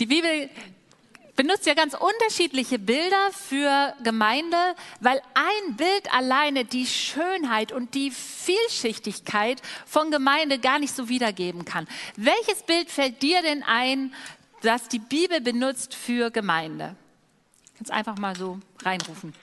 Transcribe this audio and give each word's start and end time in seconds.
Die 0.00 0.06
Bibel 0.06 0.50
benutzt 1.36 1.66
ja 1.66 1.74
ganz 1.74 1.94
unterschiedliche 1.94 2.78
Bilder 2.78 3.30
für 3.32 3.94
Gemeinde, 4.02 4.56
weil 5.00 5.20
ein 5.34 5.76
Bild 5.76 6.12
alleine 6.12 6.64
die 6.64 6.86
Schönheit 6.86 7.72
und 7.72 7.94
die 7.94 8.10
Vielschichtigkeit 8.10 9.62
von 9.86 10.10
Gemeinde 10.10 10.58
gar 10.58 10.78
nicht 10.78 10.94
so 10.94 11.08
wiedergeben 11.08 11.64
kann. 11.64 11.88
Welches 12.16 12.62
Bild 12.62 12.90
fällt 12.90 13.22
dir 13.22 13.42
denn 13.42 13.62
ein, 13.62 14.14
das 14.62 14.88
die 14.88 14.98
Bibel 14.98 15.40
benutzt 15.40 15.94
für 15.94 16.30
Gemeinde? 16.30 16.94
Kannst 17.76 17.90
einfach 17.90 18.18
mal 18.18 18.36
so 18.36 18.60
reinrufen. 18.84 19.34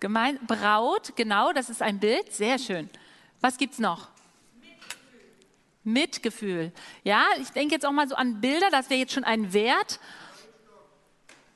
Gemein 0.00 0.38
Braut, 0.46 1.14
genau, 1.14 1.52
das 1.52 1.68
ist 1.68 1.82
ein 1.82 2.00
Bild, 2.00 2.32
sehr 2.32 2.58
schön. 2.58 2.88
Was 3.40 3.58
gibt's 3.58 3.78
noch? 3.78 4.08
Mitgefühl. 5.84 6.72
Ja, 7.04 7.24
ich 7.40 7.50
denke 7.50 7.74
jetzt 7.74 7.86
auch 7.86 7.92
mal 7.92 8.08
so 8.08 8.14
an 8.14 8.40
Bilder, 8.40 8.70
das 8.70 8.90
wäre 8.90 9.00
jetzt 9.00 9.12
schon 9.12 9.24
ein 9.24 9.52
Wert. 9.52 10.00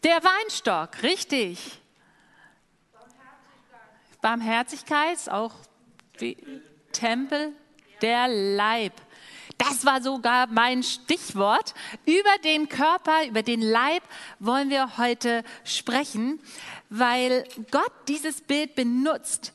Der 0.02 0.22
Weinstock, 0.22 1.02
richtig. 1.02 1.80
Barmherzigkeit, 4.20 4.20
Barmherzigkeit 4.20 5.28
auch 5.30 5.54
wie 6.18 6.36
Tempel, 6.92 7.52
der 8.02 8.28
Leib. 8.28 8.92
Das 9.58 9.86
war 9.86 10.02
sogar 10.02 10.46
mein 10.48 10.82
Stichwort. 10.82 11.74
Über 12.04 12.38
den 12.44 12.68
Körper, 12.68 13.27
über 13.27 13.42
den 13.42 13.62
Leib 13.62 14.02
wollen 14.38 14.68
wir 14.68 14.98
heute 14.98 15.42
sprechen, 15.64 16.41
weil 16.91 17.44
Gott 17.70 17.92
dieses 18.08 18.42
Bild 18.42 18.74
benutzt, 18.74 19.53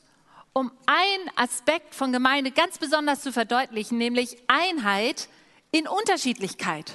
um 0.52 0.70
einen 0.86 1.30
Aspekt 1.36 1.94
von 1.94 2.12
Gemeinde 2.12 2.50
ganz 2.50 2.78
besonders 2.78 3.22
zu 3.22 3.32
verdeutlichen, 3.32 3.98
nämlich 3.98 4.36
Einheit 4.48 5.28
in 5.70 5.86
Unterschiedlichkeit. 5.86 6.92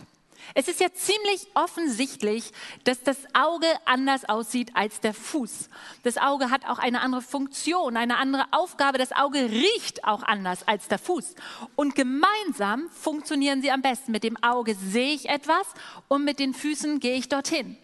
Es 0.54 0.68
ist 0.68 0.80
ja 0.80 0.94
ziemlich 0.94 1.48
offensichtlich, 1.56 2.52
dass 2.84 3.02
das 3.02 3.18
Auge 3.34 3.68
anders 3.86 4.26
aussieht 4.26 4.72
als 4.76 5.00
der 5.00 5.14
Fuß. 5.14 5.70
Das 6.04 6.18
Auge 6.18 6.52
hat 6.52 6.68
auch 6.68 6.78
eine 6.78 7.02
andere 7.02 7.22
Funktion, 7.22 7.98
eine 7.98 8.18
andere 8.18 8.46
Aufgabe. 8.52 9.00
Das 9.00 9.12
Auge 9.12 9.50
riecht 9.50 10.04
auch 10.04 10.22
anders 10.22 10.68
als 10.68 10.88
der 10.88 11.00
Fuß. 11.00 11.34
Und 11.76 11.96
gemeinsam 11.96 12.90
funktionieren 12.90 13.62
sie 13.62 13.72
am 13.72 13.82
besten. 13.82 14.12
Mit 14.12 14.24
dem 14.24 14.42
Auge 14.44 14.76
sehe 14.76 15.14
ich 15.14 15.30
etwas 15.30 15.66
und 16.08 16.24
mit 16.24 16.38
den 16.38 16.54
Füßen 16.54 17.00
gehe 17.00 17.16
ich 17.16 17.28
dorthin. 17.28 17.78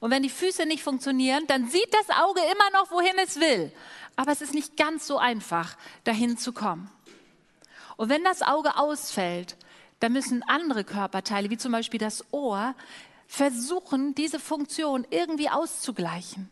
Und 0.00 0.10
wenn 0.10 0.22
die 0.24 0.30
Füße 0.30 0.66
nicht 0.66 0.82
funktionieren, 0.82 1.46
dann 1.46 1.68
sieht 1.68 1.94
das 1.94 2.16
Auge 2.18 2.40
immer 2.40 2.78
noch, 2.80 2.90
wohin 2.90 3.16
es 3.22 3.40
will 3.40 3.72
aber 4.16 4.32
es 4.32 4.42
ist 4.42 4.54
nicht 4.54 4.76
ganz 4.76 5.06
so 5.06 5.18
einfach, 5.18 5.76
dahin 6.04 6.36
zu 6.36 6.52
kommen. 6.52 6.90
Und 7.96 8.08
wenn 8.08 8.24
das 8.24 8.42
Auge 8.42 8.76
ausfällt, 8.76 9.56
dann 10.00 10.12
müssen 10.12 10.42
andere 10.42 10.84
Körperteile, 10.84 11.50
wie 11.50 11.58
zum 11.58 11.72
Beispiel 11.72 12.00
das 12.00 12.24
Ohr, 12.32 12.74
versuchen, 13.26 14.14
diese 14.14 14.38
Funktion 14.40 15.06
irgendwie 15.10 15.48
auszugleichen. 15.48 16.50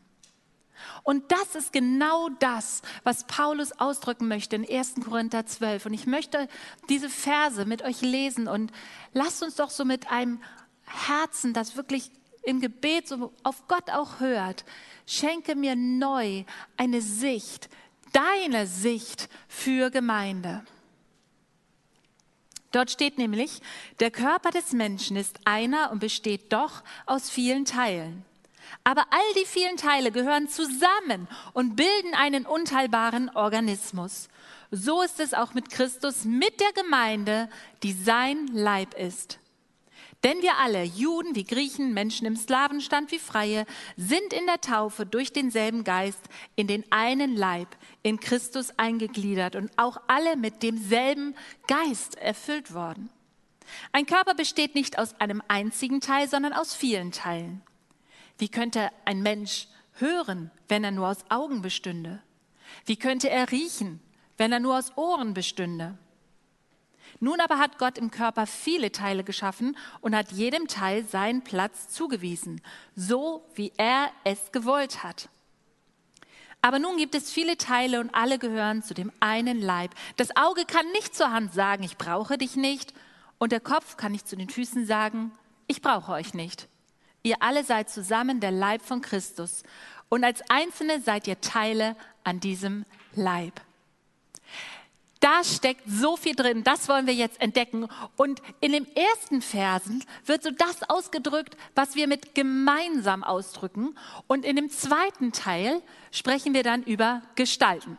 Und 1.03 1.31
das 1.31 1.55
ist 1.55 1.73
genau 1.73 2.29
das, 2.39 2.83
was 3.05 3.25
Paulus 3.25 3.73
ausdrücken 3.73 4.29
möchte 4.29 4.57
in 4.57 4.69
1. 4.69 4.95
Korinther 5.05 5.47
12. 5.47 5.87
Und 5.87 5.95
ich 5.95 6.07
möchte 6.07 6.49
diese 6.89 7.11
Verse 7.11 7.65
mit 7.65 7.83
euch 7.83 8.01
lesen 8.01 8.49
und 8.49 8.73
lasst 9.13 9.43
uns 9.43 9.57
doch 9.57 9.71
so 9.71 9.85
mit 9.85 10.11
einem 10.11 10.41
Herzen, 10.85 11.53
das 11.53 11.77
wirklich 11.77 12.11
im 12.43 12.61
Gebet 12.61 13.09
so 13.09 13.33
auf 13.43 13.67
Gott 13.69 13.91
auch 13.91 14.21
hört, 14.21 14.65
schenke 15.07 15.55
mir 15.55 15.77
neu 15.77 16.45
eine 16.77 17.01
Sicht, 17.01 17.69
deine 18.13 18.67
Sicht 18.67 19.29
für 19.49 19.91
Gemeinde. 19.91 20.65
Dort 22.73 22.91
steht 22.91 23.19
nämlich, 23.19 23.61
der 23.99 24.11
Körper 24.11 24.51
des 24.51 24.73
Menschen 24.73 25.17
ist 25.17 25.41
einer 25.45 25.91
und 25.91 25.99
besteht 25.99 26.53
doch 26.53 26.83
aus 27.07 27.29
vielen 27.29 27.65
Teilen. 27.65 28.25
Aber 28.85 29.07
all 29.11 29.35
die 29.35 29.47
vielen 29.47 29.77
Teile 29.77 30.13
gehören 30.13 30.49
zusammen 30.49 31.27
und 31.53 31.75
bilden 31.75 32.15
einen 32.15 32.47
unteilbaren 32.47 33.29
Organismus. 33.31 34.29
So 34.71 35.03
ist 35.03 35.19
es 35.19 35.35
auch 35.35 35.55
mit 35.55 35.71
Christus, 35.71 36.25
mit 36.25 36.61
der 36.61 36.73
Gemeinde, 36.73 37.49
die 37.83 37.93
sein 37.93 38.47
Leib 38.53 38.95
ist. 38.95 39.41
Denn 40.23 40.43
wir 40.43 40.59
alle, 40.59 40.83
Juden 40.83 41.35
wie 41.35 41.45
Griechen, 41.45 41.95
Menschen 41.95 42.27
im 42.27 42.37
Slavenstand 42.37 43.11
wie 43.11 43.19
Freie, 43.19 43.65
sind 43.97 44.35
in 44.35 44.45
der 44.47 44.61
Taufe 44.61 45.07
durch 45.07 45.33
denselben 45.33 45.83
Geist 45.83 46.21
in 46.57 46.67
den 46.67 46.85
einen 46.93 47.35
Leib, 47.35 47.69
in 48.03 48.21
Christus 48.21 48.71
eingegliedert 48.77 49.57
und 49.57 49.71
auch 49.79 49.97
alle 50.09 50.37
mit 50.37 50.63
demselben 50.63 51.35
Geist 51.67 52.17
erfüllt 52.17 52.75
worden. 52.75 53.09
Ein 53.93 54.05
Körper 54.05 54.35
besteht 54.35 54.75
nicht 54.75 54.99
aus 54.99 55.19
einem 55.21 55.43
einzigen 55.49 56.01
Teil, 56.01 56.29
sondern 56.29 56.53
aus 56.53 56.75
vielen 56.75 57.13
Teilen. 57.13 57.63
Wie 58.37 58.49
könnte 58.49 58.91
ein 59.07 59.23
Mensch 59.23 59.69
hören, 59.95 60.51
wenn 60.69 60.85
er 60.85 60.91
nur 60.91 61.09
aus 61.09 61.31
Augen 61.31 61.63
bestünde? 61.63 62.23
Wie 62.85 62.97
könnte 62.97 63.31
er 63.31 63.51
riechen, 63.51 64.01
wenn 64.37 64.53
er 64.53 64.61
nur 64.61 64.77
aus 64.77 64.97
Ohren 64.97 65.35
bestünde? 65.35 65.97
Nun 67.21 67.41
aber 67.41 67.59
hat 67.59 67.79
Gott 67.79 67.99
im 67.99 68.11
Körper 68.11 68.47
viele 68.47 68.93
Teile 68.93 69.25
geschaffen 69.25 69.77
und 70.01 70.17
hat 70.17 70.33
jedem 70.33 70.67
Teil 70.69 71.05
seinen 71.05 71.45
Platz 71.45 71.89
zugewiesen, 71.89 72.63
so 72.97 73.45
wie 73.55 73.73
er 73.77 74.11
es 74.25 74.53
gewollt 74.53 75.03
hat. 75.03 75.29
Aber 76.63 76.79
nun 76.79 76.97
gibt 76.97 77.15
es 77.15 77.31
viele 77.31 77.57
Teile 77.57 78.01
und 78.01 78.15
alle 78.15 78.39
gehören 78.39 78.83
zu 78.83 78.95
dem 78.95 79.13
einen 79.21 79.61
Leib. 79.61 79.95
Das 80.17 80.35
Auge 80.37 80.65
kann 80.65 80.91
nicht 80.93 81.15
zur 81.15 81.31
Hand 81.31 81.55
sagen, 81.55 81.83
ich 81.83 81.97
brauche 81.97 82.37
dich 82.37 82.57
nicht. 82.57 82.93
Und 83.39 83.53
der 83.53 83.61
Kopf 83.61 83.97
kann 83.97 84.13
nicht 84.13 84.29
zu 84.29 84.37
den 84.37 84.51
Füßen 84.51 84.85
sagen, 84.85 85.33
ich 85.67 85.81
brauche 85.81 86.13
euch 86.13 86.35
nicht. 86.35 86.69
Ihr 87.23 87.37
alle 87.41 87.65
seid 87.65 87.89
zusammen 87.89 88.41
der 88.41 88.51
Leib 88.51 88.83
von 88.83 89.01
Christus. 89.01 89.63
Und 90.09 90.25
als 90.25 90.43
Einzelne 90.51 91.01
seid 91.01 91.27
ihr 91.27 91.41
Teile 91.41 91.97
an 92.25 92.41
diesem 92.41 92.85
Leib. 93.15 93.61
Da 95.21 95.45
steckt 95.45 95.83
so 95.87 96.17
viel 96.17 96.35
drin, 96.35 96.65
das 96.65 96.89
wollen 96.89 97.07
wir 97.07 97.13
jetzt 97.13 97.41
entdecken. 97.43 97.87
Und 98.17 98.41
in 98.61 98.73
den 98.73 98.87
ersten 98.97 99.43
Versen 99.43 100.03
wird 100.25 100.43
so 100.43 100.51
das 100.51 100.89
ausgedrückt, 100.89 101.59
was 101.75 101.95
wir 101.95 102.09
mit 102.09 102.35
gemeinsam 102.35 103.23
ausdrücken. 103.23 103.97
Und 104.27 104.47
in 104.47 104.57
dem 104.57 104.71
zweiten 104.71 105.33
Teil 105.33 105.83
sprechen 106.11 106.55
wir 106.55 106.63
dann 106.63 106.83
über 106.83 107.21
Gestalten. 107.35 107.99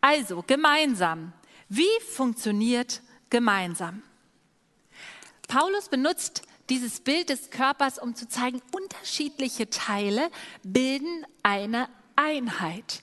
Also 0.00 0.42
gemeinsam. 0.44 1.32
Wie 1.68 2.00
funktioniert 2.10 3.02
gemeinsam? 3.30 4.02
Paulus 5.46 5.88
benutzt 5.88 6.42
dieses 6.70 7.00
Bild 7.00 7.28
des 7.28 7.50
Körpers, 7.50 7.98
um 7.98 8.16
zu 8.16 8.28
zeigen, 8.28 8.60
unterschiedliche 8.72 9.70
Teile 9.70 10.28
bilden 10.64 11.24
eine 11.44 11.88
Einheit. 12.16 13.02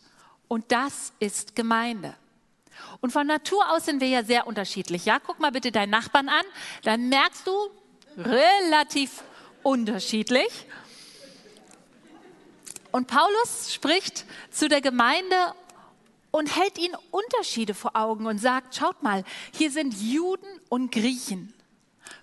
Und 0.49 0.71
das 0.73 1.13
ist 1.19 1.55
Gemeinde. 1.55 2.15
Und 3.01 3.11
von 3.11 3.27
Natur 3.27 3.71
aus 3.71 3.85
sind 3.85 4.01
wir 4.01 4.07
ja 4.07 4.23
sehr 4.23 4.47
unterschiedlich. 4.47 5.05
Ja, 5.05 5.19
guck 5.19 5.39
mal 5.39 5.51
bitte 5.51 5.71
deinen 5.71 5.89
Nachbarn 5.89 6.29
an, 6.29 6.45
dann 6.83 7.09
merkst 7.09 7.47
du 7.47 7.53
relativ 8.17 9.23
unterschiedlich. 9.63 10.49
Und 12.91 13.07
Paulus 13.07 13.73
spricht 13.73 14.25
zu 14.51 14.67
der 14.67 14.81
Gemeinde 14.81 15.35
und 16.31 16.55
hält 16.55 16.77
ihnen 16.77 16.95
Unterschiede 17.11 17.73
vor 17.73 17.95
Augen 17.95 18.25
und 18.25 18.39
sagt, 18.39 18.75
schaut 18.75 19.01
mal, 19.03 19.23
hier 19.53 19.71
sind 19.71 19.93
Juden 19.93 20.47
und 20.69 20.91
Griechen, 20.91 21.53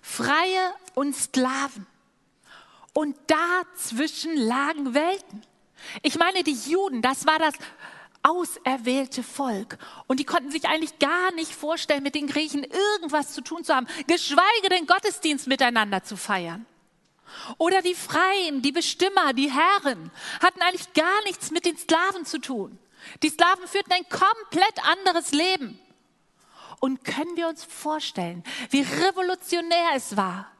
Freie 0.01 0.73
und 0.93 1.15
Sklaven. 1.15 1.85
Und 2.93 3.15
dazwischen 3.27 4.35
lagen 4.35 4.95
Welten. 4.95 5.43
Ich 6.01 6.17
meine, 6.17 6.43
die 6.43 6.57
Juden, 6.67 7.03
das 7.03 7.27
war 7.27 7.37
das 7.37 7.53
auserwählte 8.27 9.23
Volk. 9.23 9.77
Und 10.07 10.19
die 10.19 10.25
konnten 10.25 10.51
sich 10.51 10.65
eigentlich 10.65 10.99
gar 10.99 11.31
nicht 11.33 11.53
vorstellen, 11.53 12.03
mit 12.03 12.15
den 12.15 12.27
Griechen 12.27 12.63
irgendwas 12.63 13.33
zu 13.33 13.41
tun 13.41 13.63
zu 13.63 13.75
haben, 13.75 13.87
geschweige 14.07 14.69
den 14.69 14.85
Gottesdienst 14.85 15.47
miteinander 15.47 16.03
zu 16.03 16.17
feiern. 16.17 16.65
Oder 17.57 17.81
die 17.81 17.95
Freien, 17.95 18.61
die 18.61 18.71
Bestimmer, 18.71 19.33
die 19.33 19.51
Herren 19.51 20.11
hatten 20.41 20.61
eigentlich 20.61 20.93
gar 20.93 21.23
nichts 21.25 21.51
mit 21.51 21.65
den 21.65 21.77
Sklaven 21.77 22.25
zu 22.25 22.39
tun. 22.39 22.77
Die 23.23 23.29
Sklaven 23.29 23.67
führten 23.67 23.93
ein 23.93 24.07
komplett 24.09 24.85
anderes 24.85 25.31
Leben. 25.31 25.79
Und 26.79 27.03
können 27.03 27.35
wir 27.35 27.47
uns 27.47 27.63
vorstellen, 27.63 28.43
wie 28.69 28.81
revolutionär 28.81 29.89
es 29.95 30.15
war, 30.15 30.51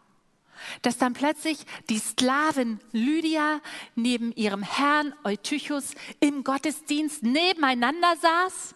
dass 0.82 0.98
dann 0.98 1.14
plötzlich 1.14 1.60
die 1.90 2.00
Sklavin 2.00 2.80
Lydia 2.92 3.62
neben 3.96 4.32
ihrem 4.34 4.64
Herrn 4.64 5.14
Eutychus 5.24 5.94
im 6.20 6.44
Gottesdienst 6.44 7.24
nebeneinander 7.24 8.16
saß? 8.22 8.76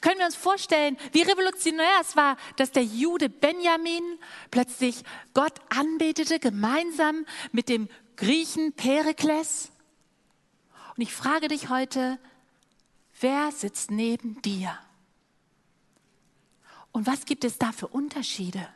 Können 0.00 0.18
wir 0.18 0.26
uns 0.26 0.36
vorstellen, 0.36 0.96
wie 1.12 1.22
revolutionär 1.22 2.00
es 2.00 2.16
war, 2.16 2.36
dass 2.56 2.72
der 2.72 2.84
Jude 2.84 3.28
Benjamin 3.28 4.18
plötzlich 4.50 5.02
Gott 5.34 5.60
anbetete, 5.68 6.38
gemeinsam 6.38 7.26
mit 7.52 7.68
dem 7.68 7.88
Griechen 8.16 8.72
Perikles? 8.72 9.70
Und 10.96 11.02
ich 11.02 11.12
frage 11.12 11.48
dich 11.48 11.68
heute, 11.68 12.18
wer 13.20 13.52
sitzt 13.52 13.90
neben 13.90 14.40
dir? 14.40 14.78
Und 16.92 17.06
was 17.06 17.26
gibt 17.26 17.44
es 17.44 17.58
da 17.58 17.72
für 17.72 17.88
Unterschiede? 17.88 18.66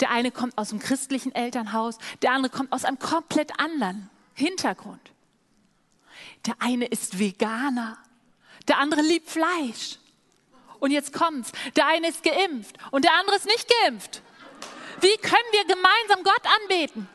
Der 0.00 0.10
eine 0.10 0.30
kommt 0.30 0.56
aus 0.58 0.70
einem 0.70 0.80
christlichen 0.80 1.34
Elternhaus, 1.34 1.98
der 2.22 2.32
andere 2.32 2.52
kommt 2.52 2.72
aus 2.72 2.84
einem 2.84 2.98
komplett 2.98 3.58
anderen 3.58 4.10
Hintergrund. 4.34 5.00
Der 6.46 6.54
eine 6.60 6.86
ist 6.86 7.18
Veganer, 7.18 7.98
der 8.68 8.78
andere 8.78 9.02
liebt 9.02 9.28
Fleisch. 9.28 9.98
Und 10.80 10.92
jetzt 10.92 11.12
kommt's, 11.12 11.50
der 11.76 11.86
eine 11.86 12.08
ist 12.08 12.22
geimpft 12.22 12.76
und 12.92 13.04
der 13.04 13.14
andere 13.18 13.36
ist 13.36 13.46
nicht 13.46 13.66
geimpft. 13.82 14.22
Wie 15.00 15.16
können 15.16 15.52
wir 15.52 15.64
gemeinsam 15.64 16.22
Gott 16.22 16.42
anbeten? 16.62 17.08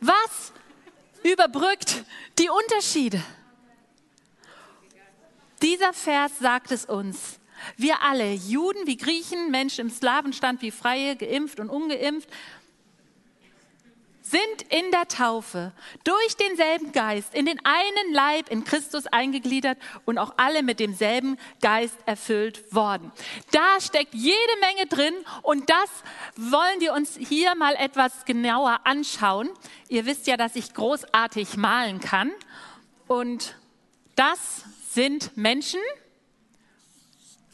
Was 0.00 0.52
überbrückt 1.22 2.04
die 2.38 2.48
Unterschiede? 2.48 3.22
Dieser 5.62 5.92
Vers 5.92 6.38
sagt 6.40 6.72
es 6.72 6.84
uns. 6.84 7.38
Wir 7.76 8.02
alle, 8.02 8.32
Juden 8.32 8.86
wie 8.86 8.96
Griechen, 8.96 9.50
Menschen 9.50 9.82
im 9.82 9.90
Slawenstand 9.90 10.62
wie 10.62 10.70
Freie, 10.70 11.16
geimpft 11.16 11.60
und 11.60 11.68
ungeimpft, 11.70 12.28
sind 14.32 14.62
in 14.70 14.90
der 14.90 15.08
Taufe 15.08 15.72
durch 16.04 16.36
denselben 16.36 16.92
Geist 16.92 17.34
in 17.34 17.44
den 17.44 17.60
einen 17.64 18.14
Leib 18.14 18.50
in 18.50 18.64
Christus 18.64 19.06
eingegliedert 19.06 19.76
und 20.06 20.18
auch 20.18 20.34
alle 20.38 20.62
mit 20.62 20.80
demselben 20.80 21.36
Geist 21.60 21.96
erfüllt 22.06 22.74
worden. 22.74 23.12
Da 23.50 23.80
steckt 23.80 24.14
jede 24.14 24.36
Menge 24.60 24.86
drin 24.86 25.14
und 25.42 25.68
das 25.68 25.90
wollen 26.36 26.80
wir 26.80 26.94
uns 26.94 27.16
hier 27.16 27.54
mal 27.56 27.74
etwas 27.74 28.24
genauer 28.24 28.80
anschauen. 28.84 29.50
Ihr 29.88 30.06
wisst 30.06 30.26
ja, 30.26 30.36
dass 30.36 30.56
ich 30.56 30.72
großartig 30.72 31.56
malen 31.56 32.00
kann 32.00 32.32
und 33.08 33.56
das 34.16 34.64
sind 34.88 35.36
Menschen, 35.36 35.80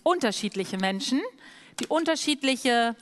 unterschiedliche 0.08 0.78
Menschen, 0.78 1.20
die 1.80 1.86
unterschiedliche, 1.86 2.96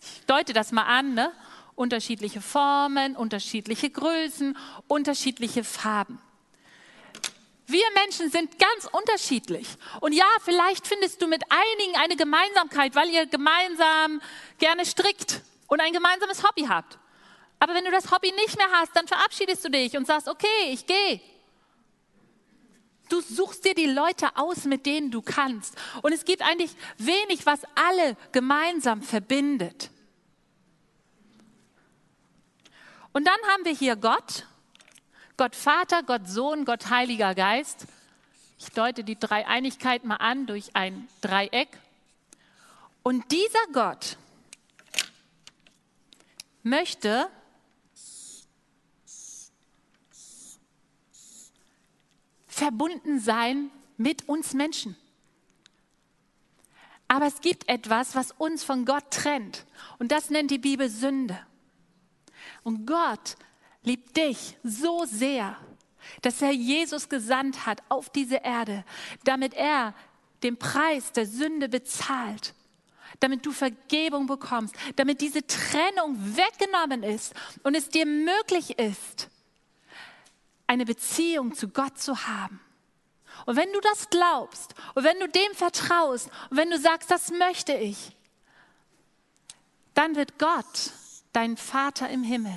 ich 0.00 0.26
deute 0.26 0.52
das 0.52 0.70
mal 0.70 0.84
an, 0.84 1.14
ne? 1.14 1.32
unterschiedliche 1.74 2.42
Formen, 2.42 3.16
unterschiedliche 3.16 3.88
Größen, 3.88 4.56
unterschiedliche 4.86 5.64
Farben. 5.64 6.20
Wir 7.66 7.84
Menschen 7.94 8.30
sind 8.30 8.58
ganz 8.58 8.86
unterschiedlich. 8.92 9.66
Und 10.00 10.12
ja, 10.12 10.26
vielleicht 10.42 10.86
findest 10.86 11.22
du 11.22 11.26
mit 11.26 11.42
einigen 11.48 11.96
eine 11.96 12.16
Gemeinsamkeit, 12.16 12.94
weil 12.94 13.08
ihr 13.08 13.24
gemeinsam 13.24 14.20
gerne 14.58 14.84
strickt 14.84 15.40
und 15.68 15.80
ein 15.80 15.94
gemeinsames 15.94 16.44
Hobby 16.44 16.66
habt. 16.68 16.98
Aber 17.60 17.72
wenn 17.72 17.86
du 17.86 17.90
das 17.90 18.10
Hobby 18.10 18.30
nicht 18.32 18.58
mehr 18.58 18.70
hast, 18.72 18.94
dann 18.94 19.08
verabschiedest 19.08 19.64
du 19.64 19.70
dich 19.70 19.96
und 19.96 20.06
sagst, 20.06 20.28
okay, 20.28 20.68
ich 20.68 20.84
gehe. 20.84 21.20
Du 23.08 23.20
suchst 23.20 23.64
dir 23.64 23.74
die 23.74 23.86
Leute 23.86 24.36
aus, 24.36 24.64
mit 24.64 24.86
denen 24.86 25.10
du 25.10 25.22
kannst. 25.22 25.76
Und 26.02 26.12
es 26.12 26.24
gibt 26.24 26.42
eigentlich 26.42 26.74
wenig, 26.98 27.44
was 27.44 27.60
alle 27.74 28.16
gemeinsam 28.32 29.02
verbindet. 29.02 29.90
Und 33.12 33.26
dann 33.26 33.38
haben 33.52 33.64
wir 33.64 33.74
hier 33.74 33.96
Gott, 33.96 34.46
Gott 35.36 35.54
Vater, 35.54 36.02
Gott 36.02 36.26
Sohn, 36.28 36.64
Gott 36.64 36.88
Heiliger 36.88 37.34
Geist. 37.34 37.86
Ich 38.58 38.70
deute 38.70 39.04
die 39.04 39.18
Dreieinigkeit 39.18 40.04
mal 40.04 40.16
an 40.16 40.46
durch 40.46 40.74
ein 40.74 41.08
Dreieck. 41.20 41.68
Und 43.02 43.30
dieser 43.32 43.66
Gott 43.72 44.16
möchte 46.62 47.28
verbunden 52.62 53.18
sein 53.18 53.72
mit 53.96 54.28
uns 54.28 54.54
Menschen. 54.54 54.96
Aber 57.08 57.26
es 57.26 57.40
gibt 57.40 57.68
etwas, 57.68 58.14
was 58.14 58.30
uns 58.30 58.62
von 58.62 58.84
Gott 58.84 59.10
trennt. 59.10 59.66
Und 59.98 60.12
das 60.12 60.30
nennt 60.30 60.52
die 60.52 60.58
Bibel 60.58 60.88
Sünde. 60.88 61.36
Und 62.62 62.86
Gott 62.86 63.36
liebt 63.82 64.16
dich 64.16 64.56
so 64.62 65.04
sehr, 65.06 65.56
dass 66.22 66.40
er 66.40 66.52
Jesus 66.52 67.08
gesandt 67.08 67.66
hat 67.66 67.82
auf 67.88 68.10
diese 68.10 68.36
Erde, 68.36 68.84
damit 69.24 69.54
er 69.54 69.92
den 70.44 70.56
Preis 70.56 71.10
der 71.10 71.26
Sünde 71.26 71.68
bezahlt, 71.68 72.54
damit 73.18 73.44
du 73.44 73.50
Vergebung 73.50 74.28
bekommst, 74.28 74.76
damit 74.94 75.20
diese 75.20 75.44
Trennung 75.44 76.16
weggenommen 76.36 77.02
ist 77.02 77.34
und 77.64 77.74
es 77.74 77.88
dir 77.88 78.06
möglich 78.06 78.78
ist, 78.78 79.31
eine 80.66 80.84
Beziehung 80.84 81.54
zu 81.54 81.68
Gott 81.68 81.98
zu 81.98 82.26
haben. 82.26 82.60
Und 83.46 83.56
wenn 83.56 83.72
du 83.72 83.80
das 83.80 84.10
glaubst 84.10 84.74
und 84.94 85.04
wenn 85.04 85.18
du 85.18 85.28
dem 85.28 85.54
vertraust 85.54 86.30
und 86.50 86.56
wenn 86.56 86.70
du 86.70 86.78
sagst, 86.78 87.10
das 87.10 87.30
möchte 87.30 87.72
ich, 87.74 88.16
dann 89.94 90.16
wird 90.16 90.38
Gott 90.38 90.92
dein 91.32 91.56
Vater 91.56 92.08
im 92.08 92.22
Himmel 92.22 92.54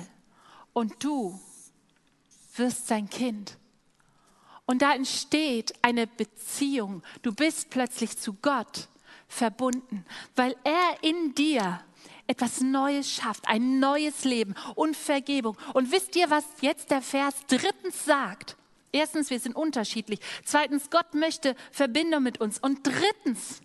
und 0.72 1.02
du 1.02 1.40
wirst 2.56 2.86
sein 2.86 3.08
Kind. 3.10 3.58
Und 4.66 4.82
da 4.82 4.94
entsteht 4.94 5.74
eine 5.82 6.06
Beziehung. 6.06 7.02
Du 7.22 7.32
bist 7.32 7.70
plötzlich 7.70 8.18
zu 8.18 8.34
Gott 8.34 8.88
verbunden, 9.28 10.04
weil 10.34 10.56
er 10.64 11.02
in 11.02 11.34
dir 11.34 11.80
etwas 12.26 12.60
Neues 12.60 13.10
schafft, 13.10 13.46
ein 13.48 13.78
neues 13.78 14.24
Leben 14.24 14.54
und 14.74 14.96
Vergebung. 14.96 15.56
Und 15.74 15.92
wisst 15.92 16.16
ihr, 16.16 16.30
was 16.30 16.44
jetzt 16.60 16.90
der 16.90 17.02
Vers 17.02 17.34
drittens 17.46 18.04
sagt? 18.04 18.56
Erstens, 18.92 19.30
wir 19.30 19.40
sind 19.40 19.54
unterschiedlich. 19.54 20.20
Zweitens, 20.44 20.90
Gott 20.90 21.14
möchte 21.14 21.54
Verbindung 21.70 22.22
mit 22.22 22.40
uns. 22.40 22.58
Und 22.58 22.86
drittens, 22.86 23.60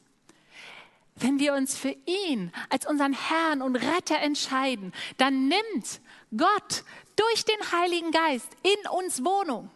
wenn 1.16 1.40
wir 1.40 1.54
uns 1.54 1.78
für 1.78 1.96
ihn 2.06 2.52
als 2.70 2.86
unseren 2.86 3.14
Herrn 3.14 3.62
und 3.62 3.76
Retter 3.76 4.20
entscheiden, 4.20 4.92
dann 5.18 5.48
nimmt 5.48 6.02
Gott 6.36 6.84
durch 7.16 7.46
den 7.46 7.72
Heiligen 7.72 8.12
Geist 8.12 8.50
in 8.64 8.90
uns 8.90 9.24
Wohnung. 9.24 9.70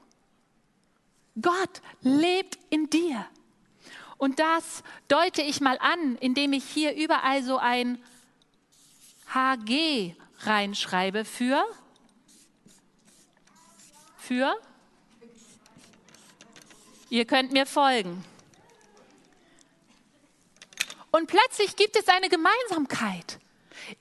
Gott 1.41 1.81
lebt 2.01 2.57
in 2.69 2.89
dir. 2.89 3.25
Und 4.17 4.39
das 4.39 4.83
deute 5.07 5.41
ich 5.41 5.59
mal 5.59 5.77
an, 5.79 6.15
indem 6.19 6.53
ich 6.53 6.63
hier 6.63 6.95
überall 6.95 7.43
so 7.43 7.57
ein 7.57 8.01
HG 9.35 10.15
reinschreibe 10.39 11.25
für 11.25 11.65
für 14.17 14.55
Ihr 17.09 17.25
könnt 17.25 17.51
mir 17.51 17.65
folgen. 17.65 18.25
Und 21.11 21.27
plötzlich 21.27 21.75
gibt 21.75 21.95
es 21.95 22.07
eine 22.07 22.29
Gemeinsamkeit. 22.29 23.39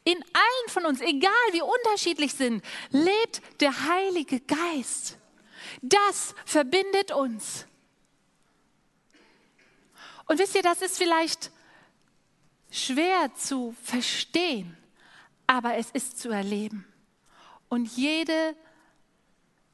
In 0.04 0.16
allen 0.16 0.69
von 0.69 0.86
uns, 0.86 1.00
egal 1.00 1.31
wie 1.53 1.62
unterschiedlich 1.62 2.32
sind, 2.32 2.64
lebt 2.91 3.43
der 3.60 3.88
Heilige 3.88 4.41
Geist. 4.41 5.19
Das 5.82 6.34
verbindet 6.46 7.12
uns. 7.12 7.67
Und 10.26 10.38
wisst 10.38 10.55
ihr, 10.55 10.62
das 10.62 10.81
ist 10.81 10.96
vielleicht 10.96 11.50
schwer 12.70 13.32
zu 13.34 13.76
verstehen, 13.82 14.76
aber 15.46 15.74
es 15.74 15.91
ist 15.91 16.19
zu 16.19 16.31
erleben. 16.31 16.86
Und 17.69 17.86
jede, 17.96 18.55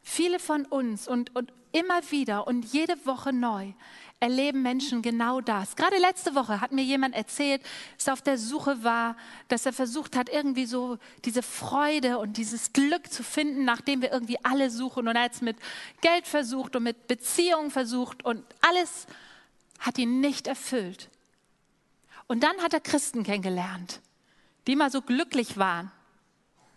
viele 0.02 0.38
von 0.38 0.64
uns 0.64 1.08
und, 1.08 1.34
und 1.36 1.52
immer 1.72 2.10
wieder 2.10 2.46
und 2.46 2.64
jede 2.72 2.94
Woche 3.06 3.32
neu 3.32 3.72
erleben 4.20 4.60
Menschen 4.60 5.00
genau 5.00 5.40
das. 5.40 5.76
Gerade 5.76 5.96
letzte 5.96 6.34
Woche 6.34 6.60
hat 6.60 6.72
mir 6.72 6.84
jemand 6.84 7.14
erzählt, 7.14 7.62
dass 7.96 8.06
er 8.06 8.12
auf 8.12 8.22
der 8.22 8.36
Suche 8.36 8.84
war, 8.84 9.16
dass 9.48 9.64
er 9.64 9.72
versucht 9.72 10.14
hat, 10.14 10.28
irgendwie 10.28 10.66
so 10.66 10.98
diese 11.24 11.42
Freude 11.42 12.18
und 12.18 12.36
dieses 12.36 12.74
Glück 12.74 13.10
zu 13.10 13.22
finden, 13.22 13.64
nachdem 13.64 14.02
wir 14.02 14.12
irgendwie 14.12 14.42
alle 14.44 14.70
suchen. 14.70 15.08
Und 15.08 15.16
er 15.16 15.24
hat 15.24 15.32
es 15.32 15.40
mit 15.40 15.56
Geld 16.02 16.26
versucht 16.26 16.76
und 16.76 16.82
mit 16.82 17.08
Beziehungen 17.08 17.70
versucht 17.70 18.24
und 18.24 18.44
alles 18.60 19.06
hat 19.78 19.96
ihn 19.96 20.20
nicht 20.20 20.46
erfüllt. 20.46 21.08
Und 22.26 22.42
dann 22.44 22.58
hat 22.58 22.74
er 22.74 22.80
Christen 22.80 23.24
kennengelernt, 23.24 24.00
die 24.66 24.76
mal 24.76 24.90
so 24.90 25.02
glücklich 25.02 25.56
waren. 25.56 25.90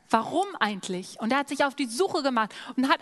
Warum 0.10 0.46
eigentlich? 0.60 1.20
Und 1.20 1.32
er 1.32 1.40
hat 1.40 1.50
sich 1.50 1.64
auf 1.66 1.76
die 1.76 1.88
Suche 1.88 2.24
gemacht 2.24 2.54
und 2.76 2.88
hat 2.88 3.00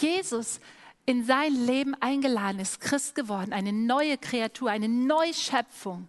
Jesus 0.00 0.60
in 1.04 1.24
sein 1.24 1.54
Leben 1.54 1.94
eingeladen 2.00 2.60
ist, 2.60 2.80
Christ 2.80 3.14
geworden, 3.14 3.52
eine 3.52 3.72
neue 3.72 4.18
Kreatur, 4.18 4.70
eine 4.70 4.88
Neuschöpfung. 4.88 6.08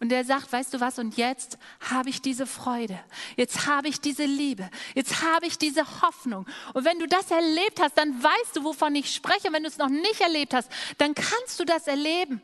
Und 0.00 0.10
er 0.10 0.24
sagt, 0.24 0.52
weißt 0.52 0.74
du 0.74 0.80
was, 0.80 0.98
und 0.98 1.16
jetzt 1.16 1.58
habe 1.78 2.08
ich 2.08 2.20
diese 2.20 2.44
Freude, 2.44 2.98
jetzt 3.36 3.68
habe 3.68 3.86
ich 3.86 4.00
diese 4.00 4.24
Liebe, 4.24 4.68
jetzt 4.96 5.22
habe 5.22 5.46
ich 5.46 5.58
diese 5.58 6.02
Hoffnung. 6.02 6.44
Und 6.74 6.84
wenn 6.84 6.98
du 6.98 7.06
das 7.06 7.30
erlebt 7.30 7.80
hast, 7.80 7.96
dann 7.96 8.20
weißt 8.20 8.56
du, 8.56 8.64
wovon 8.64 8.96
ich 8.96 9.14
spreche. 9.14 9.46
Und 9.46 9.54
wenn 9.54 9.62
du 9.62 9.68
es 9.68 9.78
noch 9.78 9.88
nicht 9.88 10.20
erlebt 10.20 10.54
hast, 10.54 10.72
dann 10.98 11.14
kannst 11.14 11.60
du 11.60 11.64
das 11.64 11.86
erleben. 11.86 12.42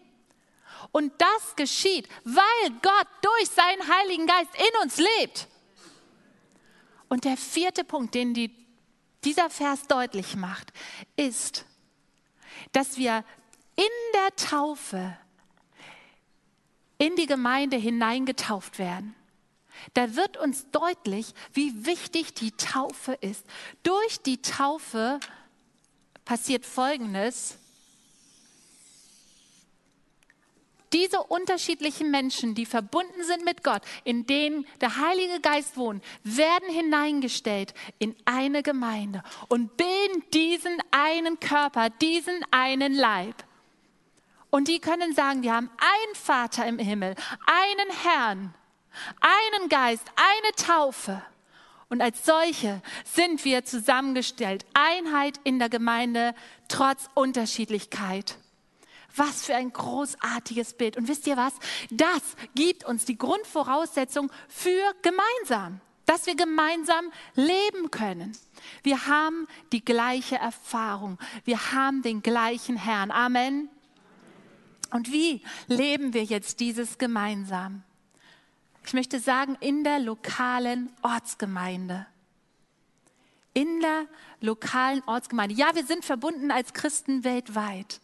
Und 0.92 1.12
das 1.18 1.56
geschieht, 1.56 2.08
weil 2.24 2.70
Gott 2.82 3.08
durch 3.22 3.50
seinen 3.50 3.88
Heiligen 3.88 4.26
Geist 4.26 4.50
in 4.54 4.82
uns 4.82 4.96
lebt. 4.96 5.48
Und 7.08 7.24
der 7.24 7.36
vierte 7.36 7.84
Punkt, 7.84 8.14
den 8.14 8.34
die, 8.34 8.54
dieser 9.24 9.50
Vers 9.50 9.86
deutlich 9.86 10.36
macht, 10.36 10.72
ist, 11.16 11.64
dass 12.72 12.96
wir 12.96 13.24
in 13.76 13.84
der 14.14 14.34
Taufe 14.36 15.16
in 16.98 17.14
die 17.16 17.26
Gemeinde 17.26 17.76
hineingetauft 17.76 18.78
werden. 18.78 19.14
da 19.94 20.16
wird 20.16 20.36
uns 20.36 20.68
deutlich, 20.72 21.32
wie 21.52 21.86
wichtig 21.86 22.34
die 22.34 22.50
Taufe 22.50 23.12
ist. 23.12 23.46
Durch 23.84 24.20
die 24.20 24.42
Taufe 24.42 25.20
passiert 26.24 26.66
Folgendes. 26.66 27.56
Diese 30.92 31.22
unterschiedlichen 31.22 32.10
Menschen, 32.10 32.54
die 32.54 32.66
verbunden 32.66 33.22
sind 33.24 33.44
mit 33.44 33.62
Gott, 33.62 33.82
in 34.04 34.26
denen 34.26 34.66
der 34.80 34.96
Heilige 34.96 35.40
Geist 35.40 35.76
wohnt, 35.76 36.02
werden 36.24 36.68
hineingestellt 36.70 37.74
in 37.98 38.16
eine 38.24 38.62
Gemeinde 38.62 39.22
und 39.48 39.76
bilden 39.76 40.24
diesen 40.32 40.78
einen 40.90 41.38
Körper, 41.40 41.90
diesen 41.90 42.44
einen 42.50 42.94
Leib. 42.94 43.34
Und 44.50 44.68
die 44.68 44.78
können 44.78 45.14
sagen, 45.14 45.42
wir 45.42 45.54
haben 45.54 45.70
einen 45.76 46.14
Vater 46.14 46.66
im 46.66 46.78
Himmel, 46.78 47.14
einen 47.46 47.96
Herrn, 48.02 48.54
einen 49.20 49.68
Geist, 49.68 50.04
eine 50.16 50.52
Taufe. 50.56 51.22
Und 51.90 52.02
als 52.02 52.24
solche 52.24 52.82
sind 53.04 53.44
wir 53.44 53.64
zusammengestellt. 53.64 54.66
Einheit 54.74 55.40
in 55.44 55.58
der 55.58 55.68
Gemeinde 55.68 56.34
trotz 56.68 57.08
Unterschiedlichkeit. 57.14 58.36
Was 59.16 59.46
für 59.46 59.54
ein 59.54 59.72
großartiges 59.72 60.74
Bild. 60.74 60.96
Und 60.96 61.08
wisst 61.08 61.26
ihr 61.26 61.36
was? 61.36 61.52
Das 61.90 62.22
gibt 62.54 62.84
uns 62.84 63.04
die 63.04 63.18
Grundvoraussetzung 63.18 64.30
für 64.48 64.94
gemeinsam, 65.02 65.80
dass 66.06 66.26
wir 66.26 66.36
gemeinsam 66.36 67.10
leben 67.34 67.90
können. 67.90 68.36
Wir 68.82 69.06
haben 69.06 69.48
die 69.72 69.84
gleiche 69.84 70.36
Erfahrung. 70.36 71.18
Wir 71.44 71.72
haben 71.72 72.02
den 72.02 72.22
gleichen 72.22 72.76
Herrn. 72.76 73.10
Amen. 73.10 73.68
Und 74.90 75.12
wie 75.12 75.42
leben 75.66 76.14
wir 76.14 76.24
jetzt 76.24 76.60
dieses 76.60 76.98
gemeinsam? 76.98 77.82
Ich 78.86 78.94
möchte 78.94 79.20
sagen, 79.20 79.56
in 79.60 79.84
der 79.84 79.98
lokalen 79.98 80.90
Ortsgemeinde. 81.02 82.06
In 83.52 83.80
der 83.80 84.06
lokalen 84.40 85.02
Ortsgemeinde. 85.04 85.54
Ja, 85.54 85.74
wir 85.74 85.84
sind 85.84 86.06
verbunden 86.06 86.50
als 86.50 86.72
Christen 86.72 87.22
weltweit. 87.22 88.00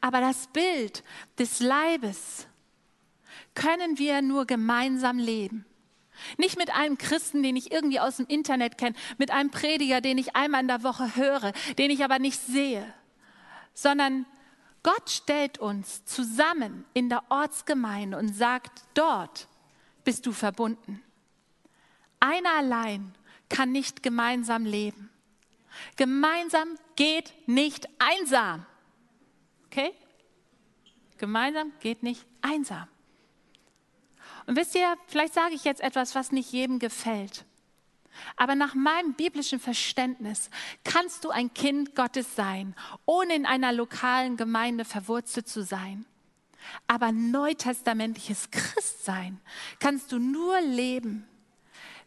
Aber 0.00 0.20
das 0.20 0.48
Bild 0.48 1.02
des 1.38 1.60
Leibes 1.60 2.46
können 3.54 3.98
wir 3.98 4.22
nur 4.22 4.46
gemeinsam 4.46 5.18
leben. 5.18 5.64
Nicht 6.36 6.58
mit 6.58 6.74
einem 6.74 6.98
Christen, 6.98 7.42
den 7.42 7.56
ich 7.56 7.70
irgendwie 7.70 8.00
aus 8.00 8.16
dem 8.16 8.26
Internet 8.26 8.78
kenne, 8.78 8.96
mit 9.18 9.30
einem 9.30 9.50
Prediger, 9.50 10.00
den 10.00 10.18
ich 10.18 10.34
einmal 10.34 10.62
in 10.62 10.68
der 10.68 10.82
Woche 10.82 11.16
höre, 11.16 11.52
den 11.78 11.90
ich 11.90 12.02
aber 12.02 12.18
nicht 12.18 12.40
sehe, 12.40 12.92
sondern 13.74 14.26
Gott 14.82 15.10
stellt 15.10 15.58
uns 15.58 16.04
zusammen 16.04 16.84
in 16.94 17.08
der 17.08 17.22
Ortsgemeinde 17.30 18.16
und 18.16 18.34
sagt, 18.34 18.82
dort 18.94 19.48
bist 20.04 20.26
du 20.26 20.32
verbunden. 20.32 21.02
Einer 22.20 22.54
allein 22.56 23.14
kann 23.48 23.72
nicht 23.72 24.02
gemeinsam 24.02 24.64
leben. 24.64 25.10
Gemeinsam 25.96 26.78
geht 26.96 27.32
nicht 27.46 27.88
einsam. 27.98 28.66
Okay? 29.70 29.92
Gemeinsam 31.18 31.72
geht 31.80 32.02
nicht 32.02 32.24
einsam. 32.42 32.88
Und 34.46 34.56
wisst 34.56 34.74
ihr, 34.74 34.96
vielleicht 35.06 35.34
sage 35.34 35.54
ich 35.54 35.64
jetzt 35.64 35.80
etwas, 35.80 36.14
was 36.14 36.32
nicht 36.32 36.52
jedem 36.52 36.78
gefällt. 36.78 37.44
Aber 38.36 38.54
nach 38.54 38.74
meinem 38.74 39.14
biblischen 39.14 39.60
Verständnis 39.60 40.50
kannst 40.84 41.24
du 41.24 41.30
ein 41.30 41.52
Kind 41.54 41.94
Gottes 41.94 42.34
sein, 42.34 42.74
ohne 43.04 43.34
in 43.34 43.46
einer 43.46 43.72
lokalen 43.72 44.36
Gemeinde 44.36 44.84
verwurzelt 44.84 45.48
zu 45.48 45.62
sein. 45.62 46.04
Aber 46.86 47.12
neutestamentliches 47.12 48.50
Christsein 48.50 49.40
kannst 49.78 50.12
du 50.12 50.18
nur 50.18 50.60
leben, 50.60 51.26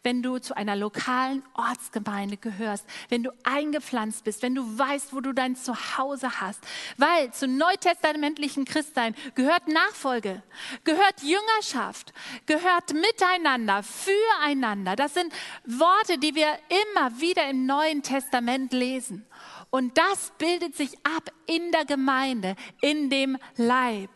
wenn 0.02 0.22
du 0.22 0.38
zu 0.38 0.56
einer 0.56 0.76
lokalen 0.76 1.42
Ortsgemeinde 1.54 2.36
gehörst, 2.36 2.86
wenn 3.08 3.22
du 3.22 3.30
eingepflanzt 3.44 4.24
bist, 4.24 4.42
wenn 4.42 4.54
du 4.54 4.78
weißt, 4.78 5.14
wo 5.14 5.20
du 5.20 5.32
dein 5.32 5.56
Zuhause 5.56 6.40
hast. 6.40 6.60
Weil 6.96 7.32
zu 7.32 7.46
neutestamentlichen 7.46 8.64
Christsein 8.64 9.14
gehört 9.34 9.68
Nachfolge, 9.68 10.42
gehört 10.84 11.22
Jüngerschaft, 11.22 12.12
gehört 12.46 12.92
Miteinander, 12.92 13.82
füreinander. 13.82 14.96
Das 14.96 15.14
sind 15.14 15.32
Worte, 15.64 16.18
die 16.18 16.34
wir 16.34 16.58
immer 16.68 17.20
wieder 17.20 17.48
im 17.48 17.66
Neuen 17.66 18.02
Testament 18.02 18.72
lesen. 18.72 19.26
Und 19.70 19.96
das 19.96 20.32
bildet 20.36 20.76
sich 20.76 20.98
ab 21.04 21.32
in 21.46 21.72
der 21.72 21.84
Gemeinde, 21.84 22.56
in 22.80 23.08
dem 23.08 23.38
Leib. 23.56 24.10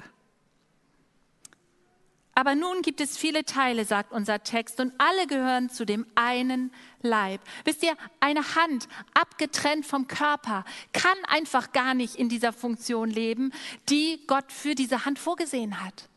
Aber 2.38 2.54
nun 2.54 2.82
gibt 2.82 3.00
es 3.00 3.16
viele 3.16 3.46
Teile, 3.46 3.86
sagt 3.86 4.12
unser 4.12 4.42
Text, 4.42 4.78
und 4.78 4.92
alle 4.98 5.26
gehören 5.26 5.70
zu 5.70 5.86
dem 5.86 6.06
einen 6.16 6.70
Leib. 7.00 7.40
Wisst 7.64 7.82
ihr, 7.82 7.96
eine 8.20 8.54
Hand 8.54 8.88
abgetrennt 9.14 9.86
vom 9.86 10.06
Körper 10.06 10.66
kann 10.92 11.16
einfach 11.28 11.72
gar 11.72 11.94
nicht 11.94 12.16
in 12.16 12.28
dieser 12.28 12.52
Funktion 12.52 13.08
leben, 13.08 13.54
die 13.88 14.20
Gott 14.26 14.52
für 14.52 14.74
diese 14.74 15.06
Hand 15.06 15.18
vorgesehen 15.18 15.82
hat. 15.82 16.10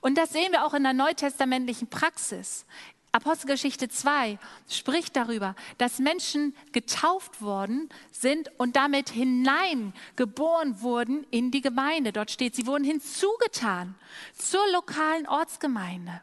Und 0.00 0.16
das 0.16 0.30
sehen 0.30 0.52
wir 0.52 0.64
auch 0.64 0.72
in 0.72 0.82
der 0.82 0.94
neutestamentlichen 0.94 1.88
Praxis. 1.88 2.64
Apostelgeschichte 3.12 3.88
2 3.88 4.38
spricht 4.68 5.16
darüber, 5.16 5.54
dass 5.78 5.98
Menschen 5.98 6.54
getauft 6.72 7.40
worden 7.40 7.88
sind 8.12 8.50
und 8.58 8.76
damit 8.76 9.08
hineingeboren 9.08 10.82
wurden 10.82 11.26
in 11.30 11.50
die 11.50 11.62
Gemeinde. 11.62 12.12
Dort 12.12 12.30
steht, 12.30 12.54
sie 12.54 12.66
wurden 12.66 12.84
hinzugetan 12.84 13.94
zur 14.36 14.60
lokalen 14.72 15.26
Ortsgemeinde. 15.26 16.20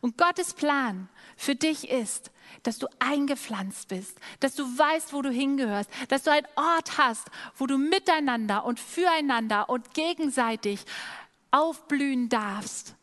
Und 0.00 0.18
Gottes 0.18 0.54
Plan 0.54 1.08
für 1.36 1.54
dich 1.54 1.88
ist, 1.88 2.30
dass 2.62 2.78
du 2.78 2.86
eingepflanzt 2.98 3.88
bist, 3.88 4.18
dass 4.40 4.54
du 4.54 4.64
weißt, 4.64 5.12
wo 5.12 5.22
du 5.22 5.30
hingehörst, 5.30 5.90
dass 6.08 6.22
du 6.22 6.30
einen 6.30 6.46
Ort 6.56 6.98
hast, 6.98 7.30
wo 7.56 7.66
du 7.66 7.78
miteinander 7.78 8.64
und 8.64 8.78
füreinander 8.78 9.68
und 9.68 9.94
gegenseitig 9.94 10.84
aufblühen 11.50 12.28
darfst. 12.28 12.94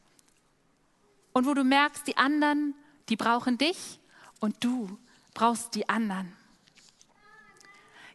Und 1.34 1.46
wo 1.46 1.54
du 1.54 1.64
merkst, 1.64 2.08
die 2.08 2.18
anderen 2.18 2.76
die 3.10 3.16
brauchen 3.16 3.58
dich 3.58 4.00
und 4.40 4.64
du 4.64 4.98
brauchst 5.34 5.76
die 5.76 5.90
anderen. 5.90 6.32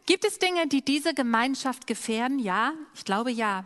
Gibt 0.05 0.23
es 0.23 0.39
Dinge, 0.39 0.67
die 0.67 0.83
diese 0.83 1.13
Gemeinschaft 1.13 1.87
gefährden? 1.87 2.39
Ja, 2.39 2.73
ich 2.93 3.05
glaube 3.05 3.31
ja. 3.31 3.65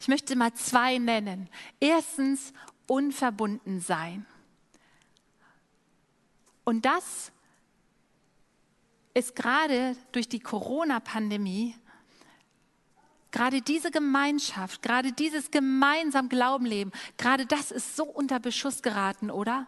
Ich 0.00 0.08
möchte 0.08 0.36
mal 0.36 0.52
zwei 0.54 0.98
nennen. 0.98 1.48
Erstens, 1.80 2.52
unverbunden 2.86 3.80
sein. 3.80 4.26
Und 6.64 6.84
das 6.84 7.32
ist 9.14 9.36
gerade 9.36 9.96
durch 10.12 10.28
die 10.28 10.40
Corona-Pandemie, 10.40 11.74
gerade 13.30 13.62
diese 13.62 13.90
Gemeinschaft, 13.90 14.82
gerade 14.82 15.12
dieses 15.12 15.50
gemeinsam 15.50 16.28
Glaubenleben, 16.28 16.92
gerade 17.16 17.46
das 17.46 17.70
ist 17.70 17.96
so 17.96 18.04
unter 18.04 18.40
Beschuss 18.40 18.82
geraten, 18.82 19.30
oder? 19.30 19.66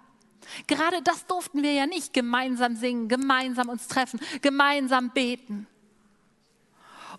Gerade 0.67 1.03
das 1.03 1.27
durften 1.27 1.63
wir 1.63 1.73
ja 1.73 1.87
nicht 1.87 2.13
gemeinsam 2.13 2.77
singen, 2.77 3.09
gemeinsam 3.09 3.69
uns 3.69 3.89
treffen, 3.89 4.21
gemeinsam 4.43 5.11
beten. 5.11 5.67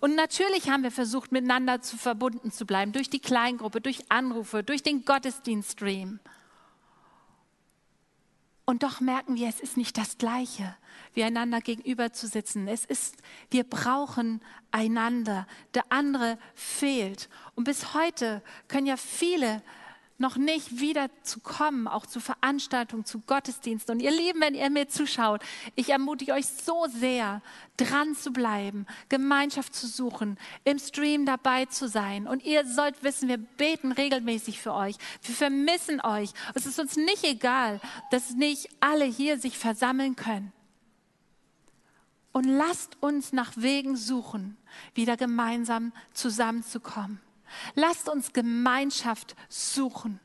Und 0.00 0.16
natürlich 0.16 0.68
haben 0.68 0.82
wir 0.82 0.90
versucht, 0.90 1.30
miteinander 1.30 1.80
zu 1.80 1.96
verbunden 1.96 2.50
zu 2.50 2.66
bleiben, 2.66 2.92
durch 2.92 3.08
die 3.08 3.20
Kleingruppe, 3.20 3.80
durch 3.80 4.10
Anrufe, 4.10 4.64
durch 4.64 4.82
den 4.82 5.04
Gottesdienststream. 5.04 6.18
Und 8.64 8.82
doch 8.82 9.00
merken 9.00 9.36
wir, 9.36 9.48
es 9.48 9.60
ist 9.60 9.76
nicht 9.76 9.98
das 9.98 10.18
Gleiche, 10.18 10.76
wie 11.14 11.24
einander 11.24 11.60
gegenüber 11.60 12.12
zu 12.12 12.26
sitzen. 12.26 12.68
Es 12.68 12.84
ist, 12.84 13.16
wir 13.50 13.64
brauchen 13.64 14.40
einander. 14.70 15.46
Der 15.74 15.84
andere 15.90 16.38
fehlt. 16.54 17.28
Und 17.54 17.64
bis 17.64 17.92
heute 17.94 18.42
können 18.68 18.86
ja 18.86 18.96
viele 18.96 19.62
noch 20.22 20.36
nicht 20.36 20.80
wieder 20.80 21.10
zu 21.22 21.40
kommen, 21.40 21.86
auch 21.86 22.06
zu 22.06 22.20
Veranstaltungen, 22.20 23.04
zu 23.04 23.18
Gottesdiensten. 23.18 23.96
Und 23.96 24.00
ihr 24.00 24.10
Lieben, 24.10 24.40
wenn 24.40 24.54
ihr 24.54 24.70
mir 24.70 24.88
zuschaut, 24.88 25.42
ich 25.74 25.90
ermutige 25.90 26.32
euch 26.32 26.46
so 26.46 26.86
sehr, 26.88 27.42
dran 27.76 28.14
zu 28.14 28.32
bleiben, 28.32 28.86
Gemeinschaft 29.08 29.74
zu 29.74 29.86
suchen, 29.86 30.38
im 30.64 30.78
Stream 30.78 31.26
dabei 31.26 31.66
zu 31.66 31.88
sein. 31.88 32.26
Und 32.26 32.44
ihr 32.44 32.66
sollt 32.66 33.02
wissen, 33.02 33.28
wir 33.28 33.38
beten 33.38 33.92
regelmäßig 33.92 34.60
für 34.60 34.72
euch. 34.72 34.96
Wir 35.22 35.34
vermissen 35.34 36.00
euch. 36.00 36.30
Es 36.54 36.64
ist 36.64 36.78
uns 36.78 36.96
nicht 36.96 37.24
egal, 37.24 37.80
dass 38.10 38.30
nicht 38.30 38.68
alle 38.80 39.04
hier 39.04 39.38
sich 39.38 39.58
versammeln 39.58 40.16
können. 40.16 40.52
Und 42.30 42.44
lasst 42.44 42.96
uns 43.00 43.32
nach 43.32 43.52
Wegen 43.56 43.96
suchen, 43.96 44.56
wieder 44.94 45.16
gemeinsam 45.16 45.92
zusammenzukommen. 46.14 47.20
Lasst 47.74 48.08
uns 48.08 48.32
Gemeinschaft 48.32 49.34
suchen. 49.48 50.20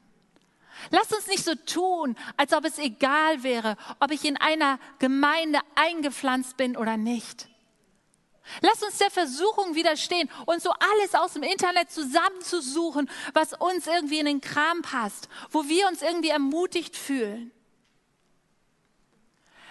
Lasst 0.92 1.14
uns 1.14 1.28
nicht 1.28 1.44
so 1.44 1.56
tun, 1.56 2.16
als 2.38 2.54
ob 2.54 2.66
es 2.66 2.78
egal 2.78 3.44
wäre, 3.44 3.78
ob 4.00 4.12
ich 4.12 4.26
in 4.26 4.38
einer 4.38 4.80
Gemeinde 5.00 5.60
eingepflanzt 5.76 6.58
bin 6.58 6.78
oder 6.78 6.98
nicht. 6.98 7.48
Lass 8.62 8.82
uns 8.82 8.98
der 8.98 9.12
Versuchung 9.12 9.76
widerstehen 9.76 10.30
und 10.46 10.62
so 10.62 10.72
alles 10.72 11.16
aus 11.16 11.34
dem 11.34 11.44
Internet 11.44 11.92
zusammenzusuchen, 11.92 13.10
was 13.34 13.54
uns 13.54 13.88
irgendwie 13.88 14.20
in 14.20 14.26
den 14.26 14.42
Kram 14.42 14.82
passt, 14.82 15.28
wo 15.52 15.68
wir 15.68 15.88
uns 15.88 16.02
irgendwie 16.02 16.30
ermutigt 16.30 16.96
fühlen. 16.96 17.52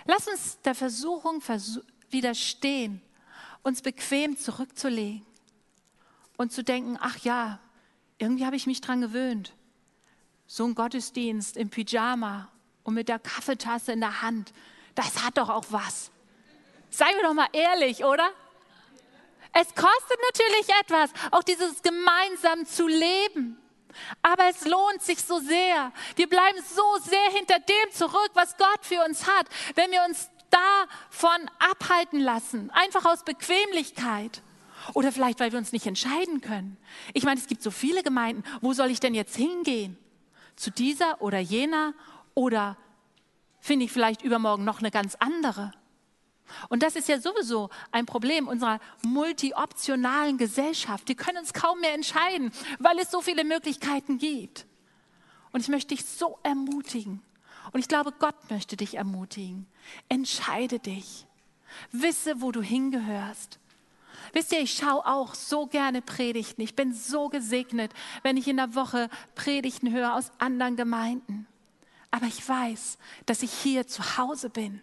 Lass 0.04 0.28
uns 0.28 0.60
der 0.60 0.74
Versuchung 0.74 1.42
widerstehen, 2.10 3.00
uns 3.62 3.80
bequem 3.80 4.36
zurückzulegen 4.38 5.26
und 6.36 6.52
zu 6.52 6.62
denken, 6.62 6.98
ach 7.00 7.18
ja, 7.18 7.58
irgendwie 8.18 8.46
habe 8.46 8.56
ich 8.56 8.66
mich 8.66 8.80
dran 8.80 9.00
gewöhnt. 9.00 9.52
So 10.46 10.64
ein 10.64 10.74
Gottesdienst 10.74 11.56
im 11.56 11.70
Pyjama 11.70 12.48
und 12.84 12.94
mit 12.94 13.08
der 13.08 13.18
Kaffeetasse 13.18 13.92
in 13.92 14.00
der 14.00 14.22
Hand, 14.22 14.52
das 14.94 15.24
hat 15.24 15.38
doch 15.38 15.48
auch 15.48 15.66
was. 15.70 16.10
Seien 16.90 17.16
wir 17.16 17.24
doch 17.24 17.34
mal 17.34 17.48
ehrlich, 17.52 18.04
oder? 18.04 18.28
Es 19.52 19.68
kostet 19.74 20.18
natürlich 20.32 20.68
etwas, 20.80 21.10
auch 21.30 21.42
dieses 21.42 21.82
gemeinsam 21.82 22.66
zu 22.66 22.86
leben. 22.86 23.58
Aber 24.22 24.48
es 24.50 24.64
lohnt 24.66 25.02
sich 25.02 25.22
so 25.22 25.38
sehr. 25.38 25.92
Wir 26.16 26.28
bleiben 26.28 26.58
so 26.74 26.98
sehr 27.02 27.30
hinter 27.32 27.58
dem 27.58 27.90
zurück, 27.92 28.30
was 28.34 28.56
Gott 28.58 28.80
für 28.82 29.02
uns 29.04 29.26
hat, 29.26 29.46
wenn 29.74 29.90
wir 29.90 30.04
uns 30.06 30.30
davon 30.50 31.50
abhalten 31.58 32.20
lassen, 32.20 32.70
einfach 32.70 33.04
aus 33.04 33.24
Bequemlichkeit. 33.24 34.42
Oder 34.94 35.12
vielleicht, 35.12 35.40
weil 35.40 35.52
wir 35.52 35.58
uns 35.58 35.72
nicht 35.72 35.86
entscheiden 35.86 36.40
können. 36.40 36.76
Ich 37.14 37.24
meine, 37.24 37.40
es 37.40 37.46
gibt 37.46 37.62
so 37.62 37.70
viele 37.70 38.02
Gemeinden. 38.02 38.44
Wo 38.60 38.72
soll 38.72 38.90
ich 38.90 39.00
denn 39.00 39.14
jetzt 39.14 39.36
hingehen? 39.36 39.96
Zu 40.54 40.70
dieser 40.70 41.20
oder 41.20 41.38
jener? 41.38 41.94
Oder 42.34 42.76
finde 43.60 43.84
ich 43.84 43.92
vielleicht 43.92 44.22
übermorgen 44.22 44.64
noch 44.64 44.78
eine 44.78 44.90
ganz 44.90 45.16
andere? 45.16 45.72
Und 46.68 46.82
das 46.82 46.96
ist 46.96 47.08
ja 47.08 47.20
sowieso 47.20 47.70
ein 47.90 48.06
Problem 48.06 48.48
unserer 48.48 48.80
multioptionalen 49.02 50.38
Gesellschaft. 50.38 51.08
Wir 51.08 51.16
können 51.16 51.38
uns 51.38 51.52
kaum 51.52 51.80
mehr 51.80 51.94
entscheiden, 51.94 52.52
weil 52.78 52.98
es 52.98 53.10
so 53.10 53.20
viele 53.20 53.44
Möglichkeiten 53.44 54.18
gibt. 54.18 54.66
Und 55.52 55.60
ich 55.60 55.68
möchte 55.68 55.94
dich 55.94 56.04
so 56.04 56.38
ermutigen. 56.42 57.22
Und 57.72 57.80
ich 57.80 57.88
glaube, 57.88 58.12
Gott 58.12 58.50
möchte 58.50 58.76
dich 58.76 58.94
ermutigen. 58.94 59.66
Entscheide 60.08 60.78
dich. 60.78 61.26
Wisse, 61.92 62.40
wo 62.40 62.52
du 62.52 62.62
hingehörst. 62.62 63.58
Wisst 64.36 64.52
ihr, 64.52 64.60
ich 64.60 64.74
schaue 64.74 65.06
auch 65.06 65.34
so 65.34 65.66
gerne 65.66 66.02
Predigten. 66.02 66.60
Ich 66.60 66.76
bin 66.76 66.92
so 66.92 67.30
gesegnet, 67.30 67.90
wenn 68.22 68.36
ich 68.36 68.46
in 68.46 68.58
der 68.58 68.74
Woche 68.74 69.08
Predigten 69.34 69.90
höre 69.90 70.14
aus 70.14 70.30
anderen 70.36 70.76
Gemeinden. 70.76 71.46
Aber 72.10 72.26
ich 72.26 72.46
weiß, 72.46 72.98
dass 73.24 73.42
ich 73.42 73.50
hier 73.50 73.86
zu 73.86 74.18
Hause 74.18 74.50
bin. 74.50 74.82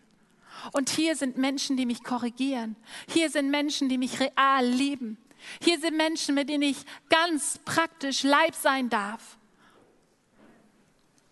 Und 0.71 0.89
hier 0.89 1.15
sind 1.15 1.37
Menschen, 1.37 1.77
die 1.77 1.85
mich 1.85 2.03
korrigieren. 2.03 2.75
Hier 3.07 3.29
sind 3.29 3.51
Menschen, 3.51 3.89
die 3.89 3.99
mich 3.99 4.19
real 4.19 4.65
lieben. 4.65 5.19
Hier 5.61 5.79
sind 5.79 5.97
Menschen, 5.97 6.33
mit 6.33 6.49
denen 6.49 6.63
ich 6.63 6.83
ganz 7.09 7.59
praktisch 7.63 8.23
Leib 8.23 8.55
sein 8.55 8.89
darf. 8.89 9.37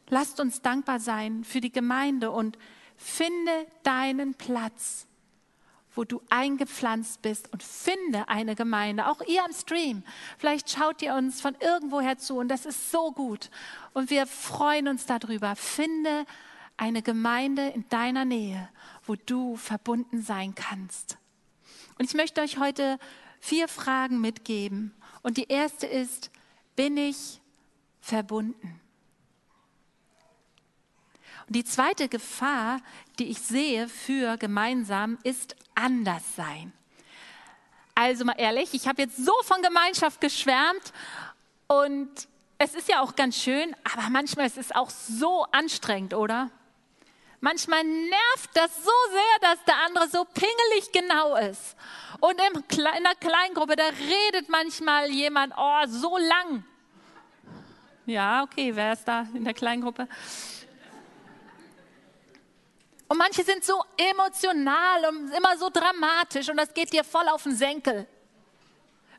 Lasst 0.10 0.40
uns 0.40 0.62
dankbar 0.62 1.00
sein 1.00 1.44
für 1.44 1.60
die 1.60 1.72
Gemeinde 1.72 2.30
und 2.30 2.60
finde 2.98 3.66
deinen 3.82 4.36
Platz 4.36 5.08
wo 5.94 6.04
du 6.04 6.22
eingepflanzt 6.30 7.22
bist 7.22 7.52
und 7.52 7.64
finde 7.64 8.28
eine 8.30 8.56
Gemeinde, 8.56 9.08
auch 9.08 9.22
ihr 9.22 9.44
am 9.44 9.54
Stream. 9.54 10.04
Vielleicht 10.38 10.70
schaut 10.70 11.02
ihr 11.02 11.16
uns 11.16 11.42
von 11.42 11.56
irgendwoher 11.60 12.18
zu 12.18 12.38
und 12.38 12.48
das 12.48 12.66
ist 12.66 12.92
so 12.92 13.12
gut. 13.12 13.50
Und 13.94 14.10
wir 14.10 14.26
freuen 14.26 14.88
uns 14.88 15.06
darüber. 15.06 15.56
Finde 15.56 16.26
eine 16.78 17.02
Gemeinde 17.02 17.68
in 17.70 17.88
deiner 17.90 18.26
Nähe, 18.26 18.70
wo 19.06 19.16
du 19.16 19.56
verbunden 19.58 20.22
sein 20.22 20.56
kannst. 20.56 21.18
Und 22.00 22.06
ich 22.06 22.14
möchte 22.16 22.42
euch 22.42 22.58
heute 22.58 22.98
vier 23.40 23.68
Fragen 23.68 24.22
mitgeben. 24.22 24.94
Und 25.22 25.38
die 25.38 25.50
erste 25.50 25.88
ist, 25.88 26.32
bin 26.76 26.98
ich 26.98 27.42
verbunden? 28.00 28.80
Die 31.54 31.66
zweite 31.66 32.08
Gefahr, 32.08 32.80
die 33.20 33.30
ich 33.30 33.40
sehe 33.40 33.90
für 33.90 34.38
gemeinsam, 34.38 35.18
ist 35.24 35.58
Anderssein. 35.76 36.72
Also 37.94 38.24
mal 38.24 38.36
ehrlich, 38.38 38.74
ich 38.74 38.88
habe 38.88 39.02
jetzt 39.02 39.18
so 39.18 39.34
von 39.44 39.62
Gemeinschaft 39.62 40.22
geschwärmt 40.22 40.94
und 41.68 42.10
es 42.58 42.74
ist 42.74 42.88
ja 42.88 43.02
auch 43.02 43.18
ganz 43.18 43.36
schön, 43.36 43.76
aber 43.84 44.10
manchmal 44.10 44.46
ist 44.46 44.58
es 44.58 44.72
auch 44.72 44.90
so 44.90 45.46
anstrengend, 45.52 46.14
oder? 46.14 46.50
Manchmal 47.42 47.84
nervt 47.84 48.52
das 48.54 48.74
so 48.78 48.92
sehr, 49.12 49.50
dass 49.50 49.62
der 49.66 49.76
andere 49.88 50.08
so 50.08 50.24
pingelig 50.24 50.94
genau 50.94 51.36
ist. 51.36 51.76
Und 52.22 52.40
in 52.40 52.86
einer 52.88 53.16
Kleingruppe, 53.16 53.76
da 53.76 53.88
redet 53.88 54.48
manchmal 54.48 55.10
jemand, 55.10 55.54
oh, 55.58 55.86
so 55.88 56.18
lang. 56.18 56.64
Ja, 58.06 58.44
okay, 58.44 58.74
wer 58.74 58.94
ist 58.94 59.06
da 59.06 59.28
in 59.34 59.44
der 59.44 59.54
Kleingruppe? 59.54 60.08
Und 63.12 63.18
manche 63.18 63.44
sind 63.44 63.62
so 63.62 63.84
emotional 63.98 65.10
und 65.10 65.34
immer 65.34 65.58
so 65.58 65.70
dramatisch 65.70 66.48
und 66.48 66.56
das 66.56 66.74
geht 66.74 66.94
dir 66.94 67.04
voll 67.04 67.28
auf 67.28 67.44
den 67.44 67.54
Senkel. 67.54 68.08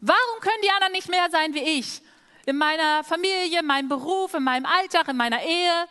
Warum 0.01 0.41
können 0.41 0.63
die 0.65 0.71
anderen 0.71 0.95
nicht 0.95 1.11
mehr 1.11 1.29
sein 1.31 1.53
wie 1.53 1.79
ich? 1.79 2.01
In 2.47 2.57
meiner 2.57 3.05
Familie, 3.05 3.61
in 3.61 3.67
meinem 3.67 3.91
Beruf, 3.91 4.33
in 4.33 4.45
meinem 4.45 4.65
Alltag, 4.65 5.09
in 5.09 5.19
meiner 5.19 5.43
Ehe. 5.43 5.87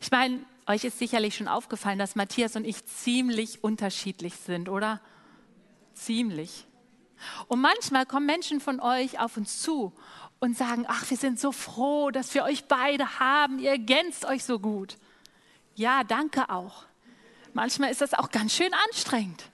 Ich 0.00 0.10
meine, 0.10 0.44
euch 0.66 0.82
ist 0.82 0.98
sicherlich 0.98 1.36
schon 1.36 1.46
aufgefallen, 1.46 2.00
dass 2.00 2.16
Matthias 2.16 2.56
und 2.56 2.64
ich 2.64 2.84
ziemlich 2.84 3.62
unterschiedlich 3.62 4.34
sind, 4.34 4.68
oder? 4.68 5.00
Ziemlich. 5.92 6.66
Und 7.46 7.60
manchmal 7.60 8.06
kommen 8.06 8.26
Menschen 8.26 8.60
von 8.60 8.80
euch 8.80 9.20
auf 9.20 9.36
uns 9.36 9.62
zu 9.62 9.92
und 10.40 10.58
sagen, 10.58 10.84
ach, 10.88 11.08
wir 11.08 11.16
sind 11.16 11.38
so 11.38 11.52
froh, 11.52 12.10
dass 12.10 12.34
wir 12.34 12.42
euch 12.42 12.64
beide 12.64 13.20
haben, 13.20 13.60
ihr 13.60 13.70
ergänzt 13.70 14.24
euch 14.24 14.42
so 14.42 14.58
gut. 14.58 14.96
Ja, 15.74 16.04
danke 16.04 16.48
auch. 16.50 16.84
Manchmal 17.52 17.90
ist 17.90 18.00
das 18.00 18.14
auch 18.14 18.30
ganz 18.30 18.54
schön 18.54 18.72
anstrengend. 18.88 19.44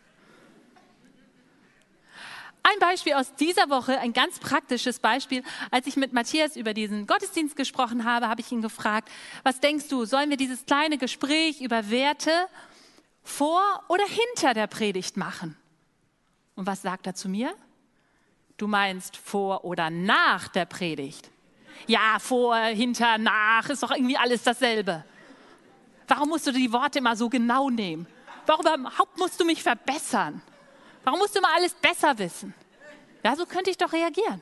Ein 2.63 2.79
Beispiel 2.79 3.15
aus 3.15 3.35
dieser 3.37 3.71
Woche, 3.71 3.99
ein 3.99 4.13
ganz 4.13 4.39
praktisches 4.39 4.99
Beispiel. 4.99 5.43
Als 5.71 5.87
ich 5.87 5.97
mit 5.97 6.13
Matthias 6.13 6.57
über 6.57 6.75
diesen 6.75 7.07
Gottesdienst 7.07 7.57
gesprochen 7.57 8.05
habe, 8.05 8.29
habe 8.29 8.43
ich 8.43 8.53
ihn 8.53 8.61
gefragt, 8.61 9.09
was 9.45 9.61
denkst 9.61 9.89
du, 9.89 10.05
sollen 10.05 10.29
wir 10.29 10.37
dieses 10.37 10.67
kleine 10.67 10.99
Gespräch 10.99 11.63
über 11.63 11.91
Werte 11.91 12.33
vor 13.23 13.63
oder 13.89 14.05
hinter 14.05 14.53
der 14.53 14.67
Predigt 14.67 15.17
machen? 15.17 15.57
Und 16.55 16.67
was 16.67 16.83
sagt 16.83 17.07
er 17.07 17.15
zu 17.15 17.29
mir? 17.29 17.55
Du 18.59 18.67
meinst 18.67 19.17
vor 19.17 19.65
oder 19.65 19.89
nach 19.89 20.49
der 20.49 20.67
Predigt? 20.67 21.31
Ja, 21.87 22.19
vor, 22.19 22.57
hinter, 22.57 23.17
nach, 23.17 23.71
ist 23.71 23.83
doch 23.83 23.91
irgendwie 23.91 24.19
alles 24.19 24.43
dasselbe. 24.43 25.03
Warum 26.11 26.31
musst 26.31 26.49
du 26.49 26.51
die 26.51 26.73
Worte 26.73 26.99
immer 26.99 27.15
so 27.15 27.29
genau 27.29 27.71
nehmen? 27.71 28.05
Warum 28.45 28.67
überhaupt 28.67 29.17
musst 29.17 29.39
du 29.39 29.45
mich 29.45 29.63
verbessern? 29.63 30.43
Warum 31.05 31.21
musst 31.21 31.37
du 31.37 31.39
immer 31.39 31.55
alles 31.55 31.73
besser 31.73 32.19
wissen? 32.19 32.53
Ja, 33.23 33.37
so 33.37 33.47
könnte 33.47 33.71
ich 33.71 33.79
doch 33.79 33.93
reagieren. 33.93 34.41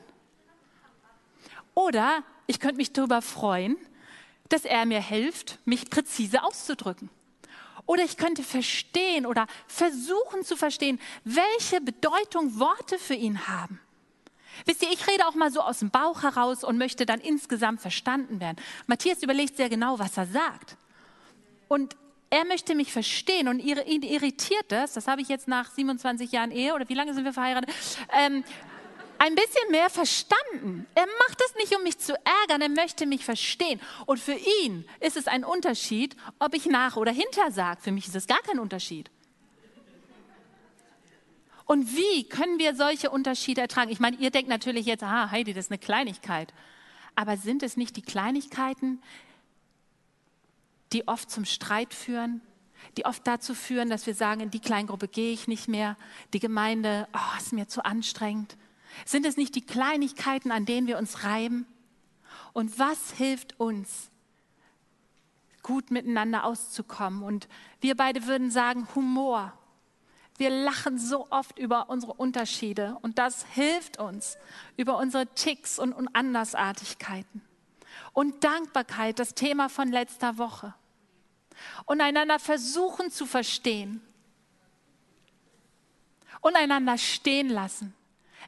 Oder 1.75 2.23
ich 2.47 2.59
könnte 2.59 2.77
mich 2.77 2.91
darüber 2.91 3.21
freuen, 3.21 3.77
dass 4.49 4.65
er 4.65 4.87
mir 4.87 4.99
hilft, 4.99 5.59
mich 5.63 5.91
präzise 5.91 6.41
auszudrücken. 6.41 7.11
Oder 7.85 8.03
ich 8.03 8.17
könnte 8.17 8.41
verstehen 8.41 9.27
oder 9.27 9.45
versuchen 9.67 10.43
zu 10.43 10.57
verstehen, 10.57 10.99
welche 11.23 11.81
Bedeutung 11.81 12.59
Worte 12.59 12.97
für 12.97 13.13
ihn 13.13 13.47
haben. 13.47 13.79
Wisst 14.65 14.81
ihr, 14.81 14.91
ich 14.91 15.05
rede 15.05 15.27
auch 15.27 15.35
mal 15.35 15.51
so 15.51 15.61
aus 15.61 15.79
dem 15.79 15.91
Bauch 15.91 16.23
heraus 16.23 16.63
und 16.63 16.79
möchte 16.79 17.05
dann 17.05 17.19
insgesamt 17.19 17.79
verstanden 17.79 18.39
werden. 18.39 18.57
Matthias 18.87 19.21
überlegt 19.21 19.55
sehr 19.55 19.69
genau, 19.69 19.99
was 19.99 20.17
er 20.17 20.25
sagt. 20.25 20.78
Und 21.69 21.95
er 22.29 22.45
möchte 22.45 22.75
mich 22.75 22.91
verstehen 22.91 23.47
und 23.47 23.59
ihn 23.59 24.03
irritiert 24.03 24.65
das, 24.67 24.93
das 24.93 25.07
habe 25.07 25.21
ich 25.21 25.29
jetzt 25.29 25.47
nach 25.47 25.71
27 25.71 26.31
Jahren 26.31 26.51
Ehe 26.51 26.73
oder 26.73 26.89
wie 26.89 26.93
lange 26.93 27.13
sind 27.13 27.23
wir 27.23 27.33
verheiratet, 27.33 27.73
ähm, 28.11 28.43
ein 29.17 29.35
bisschen 29.35 29.71
mehr 29.71 29.89
verstanden. 29.89 30.85
Er 30.95 31.05
macht 31.05 31.39
das 31.39 31.55
nicht, 31.55 31.75
um 31.75 31.83
mich 31.83 31.97
zu 31.99 32.13
ärgern, 32.13 32.61
er 32.61 32.69
möchte 32.69 33.05
mich 33.05 33.25
verstehen. 33.25 33.79
Und 34.05 34.19
für 34.19 34.37
ihn 34.63 34.85
ist 34.99 35.17
es 35.17 35.27
ein 35.27 35.43
Unterschied, 35.43 36.15
ob 36.39 36.53
ich 36.53 36.65
nach 36.65 36.95
oder 36.95 37.11
hinter 37.11 37.51
sage. 37.51 37.81
Für 37.81 37.91
mich 37.91 38.07
ist 38.07 38.15
es 38.15 38.27
gar 38.27 38.41
kein 38.41 38.59
Unterschied. 38.59 39.11
Und 41.65 41.95
wie 41.95 42.23
können 42.23 42.57
wir 42.57 42.75
solche 42.75 43.11
Unterschiede 43.11 43.61
ertragen? 43.61 43.91
Ich 43.91 43.99
meine, 43.99 44.17
ihr 44.17 44.31
denkt 44.31 44.49
natürlich 44.49 44.85
jetzt, 44.85 45.03
ah, 45.03 45.29
Heidi, 45.29 45.53
das 45.53 45.65
ist 45.65 45.71
eine 45.71 45.79
Kleinigkeit. 45.79 46.53
Aber 47.15 47.37
sind 47.37 47.61
es 47.61 47.77
nicht 47.77 47.97
die 47.97 48.01
Kleinigkeiten, 48.01 49.01
die 50.93 51.07
oft 51.07 51.29
zum 51.29 51.45
Streit 51.45 51.93
führen, 51.93 52.41
die 52.97 53.05
oft 53.05 53.25
dazu 53.27 53.53
führen, 53.53 53.89
dass 53.89 54.07
wir 54.07 54.15
sagen, 54.15 54.41
in 54.41 54.51
die 54.51 54.59
Kleingruppe 54.59 55.07
gehe 55.07 55.31
ich 55.31 55.47
nicht 55.47 55.67
mehr, 55.67 55.97
die 56.33 56.39
Gemeinde, 56.39 57.07
oh, 57.13 57.37
ist 57.37 57.53
mir 57.53 57.67
zu 57.67 57.83
anstrengend. 57.85 58.57
Sind 59.05 59.25
es 59.25 59.37
nicht 59.37 59.55
die 59.55 59.65
Kleinigkeiten, 59.65 60.51
an 60.51 60.65
denen 60.65 60.87
wir 60.87 60.97
uns 60.97 61.23
reiben? 61.23 61.65
Und 62.53 62.79
was 62.79 63.11
hilft 63.11 63.59
uns, 63.59 64.09
gut 65.61 65.91
miteinander 65.91 66.45
auszukommen? 66.45 67.23
Und 67.23 67.47
wir 67.81 67.95
beide 67.95 68.25
würden 68.25 68.51
sagen, 68.51 68.87
Humor. 68.95 69.53
Wir 70.37 70.49
lachen 70.49 70.97
so 70.97 71.27
oft 71.31 71.59
über 71.59 71.89
unsere 71.89 72.13
Unterschiede 72.13 72.97
und 73.01 73.19
das 73.19 73.45
hilft 73.45 73.99
uns 73.99 74.37
über 74.77 74.97
unsere 74.97 75.27
Ticks 75.27 75.77
und 75.77 75.93
Andersartigkeiten. 76.15 77.41
Und 78.13 78.41
Dankbarkeit, 78.45 79.19
das 79.19 79.35
Thema 79.35 79.67
von 79.67 79.89
letzter 79.89 80.37
Woche. 80.37 80.73
Und 81.85 82.01
einander 82.01 82.39
versuchen 82.39 83.11
zu 83.11 83.25
verstehen. 83.25 84.01
Und 86.41 86.55
einander 86.55 86.97
stehen 86.97 87.49
lassen. 87.49 87.93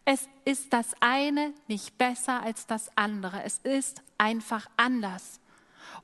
Es 0.05 0.27
ist 0.45 0.73
das 0.73 0.87
eine 0.99 1.53
nicht 1.67 1.97
besser 1.97 2.41
als 2.41 2.65
das 2.65 2.89
andere. 2.95 3.43
Es 3.43 3.59
ist 3.59 4.01
einfach 4.17 4.67
anders. 4.77 5.39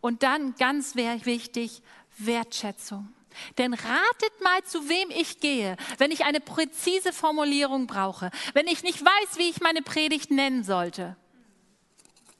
Und 0.01 0.23
dann 0.23 0.55
ganz 0.55 0.95
wichtig, 0.95 1.81
Wertschätzung. 2.17 3.13
Denn 3.57 3.73
ratet 3.73 4.41
mal, 4.41 4.63
zu 4.63 4.89
wem 4.89 5.09
ich 5.11 5.39
gehe, 5.39 5.77
wenn 5.97 6.11
ich 6.11 6.25
eine 6.25 6.39
präzise 6.39 7.13
Formulierung 7.13 7.87
brauche, 7.87 8.31
wenn 8.53 8.67
ich 8.67 8.83
nicht 8.83 9.03
weiß, 9.03 9.37
wie 9.37 9.49
ich 9.49 9.61
meine 9.61 9.81
Predigt 9.81 10.31
nennen 10.31 10.63
sollte. 10.63 11.15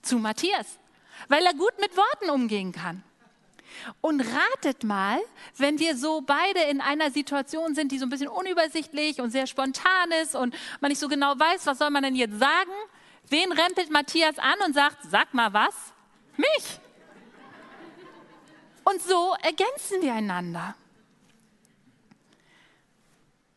Zu 0.01 0.17
Matthias, 0.17 0.79
weil 1.27 1.45
er 1.45 1.53
gut 1.53 1.73
mit 1.79 1.95
Worten 1.95 2.29
umgehen 2.29 2.71
kann. 2.71 3.03
Und 4.01 4.21
ratet 4.21 4.83
mal, 4.83 5.19
wenn 5.57 5.79
wir 5.79 5.97
so 5.97 6.21
beide 6.21 6.61
in 6.69 6.81
einer 6.81 7.11
Situation 7.11 7.75
sind, 7.75 7.91
die 7.91 7.99
so 7.99 8.05
ein 8.05 8.09
bisschen 8.09 8.27
unübersichtlich 8.27 9.21
und 9.21 9.31
sehr 9.31 9.47
spontan 9.47 10.11
ist 10.21 10.35
und 10.35 10.55
man 10.81 10.89
nicht 10.89 10.99
so 10.99 11.07
genau 11.07 11.37
weiß, 11.37 11.65
was 11.65 11.77
soll 11.77 11.89
man 11.89 12.03
denn 12.03 12.15
jetzt 12.15 12.39
sagen, 12.39 12.71
wen 13.29 13.51
rempelt 13.51 13.89
Matthias 13.89 14.39
an 14.39 14.55
und 14.65 14.73
sagt, 14.73 14.97
sag 15.09 15.33
mal 15.33 15.53
was? 15.53 15.73
Mich. 16.37 16.79
Und 18.83 19.01
so 19.01 19.35
ergänzen 19.41 20.01
wir 20.01 20.13
einander. 20.13 20.75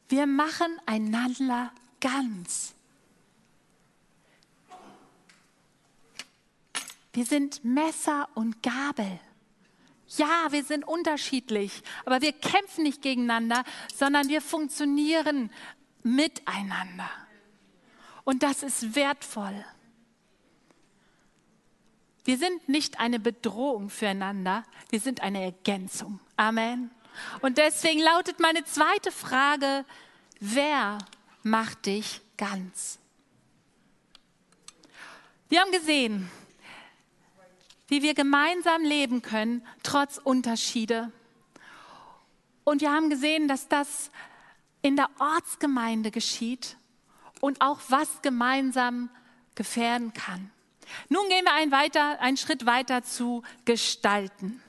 Wir 0.09 0.27
machen 0.27 0.77
einander 0.87 1.73
ganz. 2.01 2.75
Wir 7.13 7.25
sind 7.25 7.65
Messer 7.65 8.29
und 8.35 8.63
Gabel. 8.63 9.21
Ja, 10.17 10.51
wir 10.51 10.65
sind 10.65 10.87
unterschiedlich, 10.87 11.83
aber 12.05 12.21
wir 12.21 12.33
kämpfen 12.33 12.83
nicht 12.83 13.01
gegeneinander, 13.03 13.65
sondern 13.95 14.29
wir 14.29 14.41
funktionieren 14.41 15.51
miteinander. 16.03 17.09
Und 18.25 18.43
das 18.43 18.63
ist 18.63 18.95
wertvoll. 18.97 19.65
Wir 22.25 22.39
sind 22.39 22.69
nicht 22.69 23.01
eine 23.01 23.19
Bedrohung 23.19 23.89
füreinander, 23.89 24.65
wir 24.91 25.01
sind 25.01 25.21
eine 25.21 25.43
Ergänzung. 25.43 26.21
Amen. 26.37 26.91
Und 27.41 27.59
deswegen 27.59 28.01
lautet 28.01 28.41
meine 28.41 28.65
zweite 28.65 29.11
Frage, 29.13 29.85
wer 30.39 30.99
macht 31.43 31.87
dich 31.87 32.21
ganz? 32.37 32.99
Wir 35.49 35.61
haben 35.61 35.73
gesehen, 35.73 36.31
wie 37.91 38.03
wir 38.03 38.15
gemeinsam 38.15 38.83
leben 38.83 39.21
können, 39.21 39.67
trotz 39.83 40.19
Unterschiede. 40.19 41.13
Und 42.65 42.81
wir 42.81 42.93
haben 42.93 43.11
gesehen, 43.11 43.49
dass 43.49 43.69
das 43.69 44.11
in 44.81 44.97
der 44.97 45.11
Ortsgemeinde 45.19 46.11
geschieht 46.11 46.77
und 47.41 47.61
auch 47.61 47.81
was 47.89 48.23
gemeinsam 48.23 49.11
gefährden 49.55 50.13
kann. 50.15 50.51
Nun 51.09 51.29
gehen 51.29 51.45
wir 51.45 51.53
einen, 51.53 51.73
weiter, 51.73 52.21
einen 52.21 52.37
Schritt 52.37 52.65
weiter 52.65 53.03
zu 53.03 53.43
gestalten. 53.65 54.63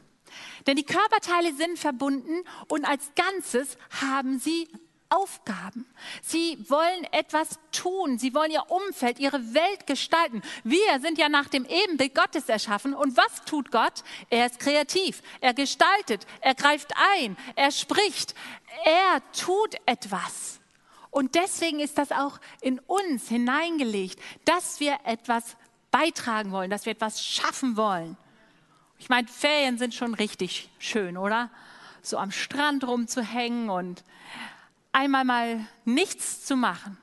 Denn 0.67 0.75
die 0.75 0.85
Körperteile 0.85 1.53
sind 1.53 1.79
verbunden 1.79 2.43
und 2.67 2.85
als 2.85 3.11
Ganzes 3.15 3.77
haben 4.01 4.39
sie 4.39 4.67
Aufgaben. 5.11 5.85
Sie 6.21 6.57
wollen 6.69 7.03
etwas 7.11 7.59
tun. 7.71 8.17
Sie 8.17 8.33
wollen 8.33 8.51
ihr 8.51 8.71
Umfeld, 8.71 9.19
ihre 9.19 9.53
Welt 9.53 9.85
gestalten. 9.85 10.41
Wir 10.63 10.99
sind 11.01 11.17
ja 11.17 11.29
nach 11.29 11.49
dem 11.49 11.65
Ebenbild 11.65 12.15
Gottes 12.15 12.47
erschaffen. 12.49 12.93
Und 12.93 13.17
was 13.17 13.43
tut 13.45 13.71
Gott? 13.71 14.03
Er 14.29 14.45
ist 14.45 14.59
kreativ. 14.59 15.21
Er 15.41 15.53
gestaltet. 15.53 16.25
Er 16.39 16.55
greift 16.55 16.93
ein. 17.17 17.35
Er 17.55 17.71
spricht. 17.71 18.35
Er 18.85 19.21
tut 19.33 19.75
etwas. 19.85 20.59
Und 21.09 21.35
deswegen 21.35 21.81
ist 21.81 21.97
das 21.97 22.11
auch 22.13 22.39
in 22.61 22.79
uns 22.79 23.27
hineingelegt, 23.27 24.17
dass 24.45 24.79
wir 24.79 24.97
etwas 25.03 25.57
beitragen 25.91 26.53
wollen, 26.53 26.71
dass 26.71 26.85
wir 26.85 26.93
etwas 26.93 27.23
schaffen 27.23 27.75
wollen. 27.75 28.17
Ich 28.97 29.09
meine, 29.09 29.27
Ferien 29.27 29.77
sind 29.77 29.93
schon 29.93 30.13
richtig 30.13 30.69
schön, 30.79 31.17
oder? 31.17 31.49
So 32.01 32.17
am 32.17 32.31
Strand 32.31 32.87
rumzuhängen 32.87 33.69
und 33.69 34.03
einmal 34.91 35.25
mal 35.25 35.67
nichts 35.85 36.45
zu 36.45 36.55
machen. 36.55 36.97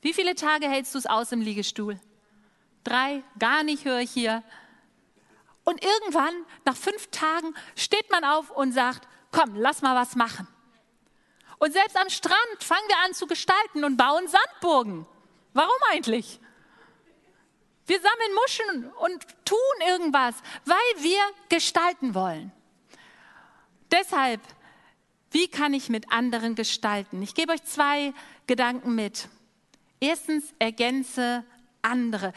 Wie 0.00 0.12
viele 0.12 0.34
Tage 0.34 0.68
hältst 0.68 0.94
du 0.94 0.98
es 0.98 1.06
aus 1.06 1.32
im 1.32 1.40
Liegestuhl? 1.40 1.98
Drei? 2.84 3.22
Gar 3.38 3.62
nicht, 3.62 3.84
höre 3.84 4.00
ich 4.00 4.10
hier. 4.10 4.42
Und 5.64 5.82
irgendwann, 5.82 6.34
nach 6.64 6.76
fünf 6.76 7.10
Tagen, 7.10 7.54
steht 7.74 8.10
man 8.10 8.24
auf 8.24 8.50
und 8.50 8.72
sagt, 8.72 9.08
komm, 9.32 9.54
lass 9.56 9.80
mal 9.80 9.96
was 9.96 10.14
machen. 10.14 10.46
Und 11.58 11.72
selbst 11.72 11.96
am 11.96 12.10
Strand 12.10 12.58
fangen 12.60 12.86
wir 12.88 12.98
an 13.06 13.14
zu 13.14 13.26
gestalten 13.26 13.84
und 13.84 13.96
bauen 13.96 14.28
Sandburgen. 14.28 15.06
Warum 15.54 15.76
eigentlich? 15.90 16.38
Wir 17.86 18.00
sammeln 18.00 18.34
Muscheln 18.34 18.92
und 18.92 19.26
tun 19.44 19.58
irgendwas, 19.88 20.34
weil 20.64 21.02
wir 21.02 21.20
gestalten 21.48 22.14
wollen. 22.14 22.52
Deshalb, 23.90 24.40
wie 25.34 25.48
kann 25.48 25.74
ich 25.74 25.88
mit 25.88 26.12
anderen 26.12 26.54
gestalten? 26.54 27.20
Ich 27.20 27.34
gebe 27.34 27.52
euch 27.52 27.64
zwei 27.64 28.14
Gedanken 28.46 28.94
mit. 28.94 29.28
Erstens, 29.98 30.44
ergänze 30.60 31.42
andere. 31.82 32.32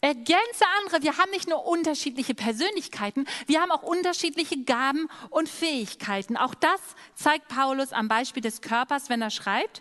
Ergänze 0.00 0.64
andere. 0.80 1.04
Wir 1.04 1.18
haben 1.18 1.30
nicht 1.30 1.48
nur 1.48 1.64
unterschiedliche 1.64 2.34
Persönlichkeiten, 2.34 3.28
wir 3.46 3.60
haben 3.60 3.70
auch 3.70 3.84
unterschiedliche 3.84 4.64
Gaben 4.64 5.08
und 5.30 5.48
Fähigkeiten. 5.48 6.36
Auch 6.36 6.54
das 6.54 6.80
zeigt 7.14 7.46
Paulus 7.46 7.92
am 7.92 8.08
Beispiel 8.08 8.42
des 8.42 8.60
Körpers, 8.60 9.08
wenn 9.08 9.22
er 9.22 9.30
schreibt, 9.30 9.80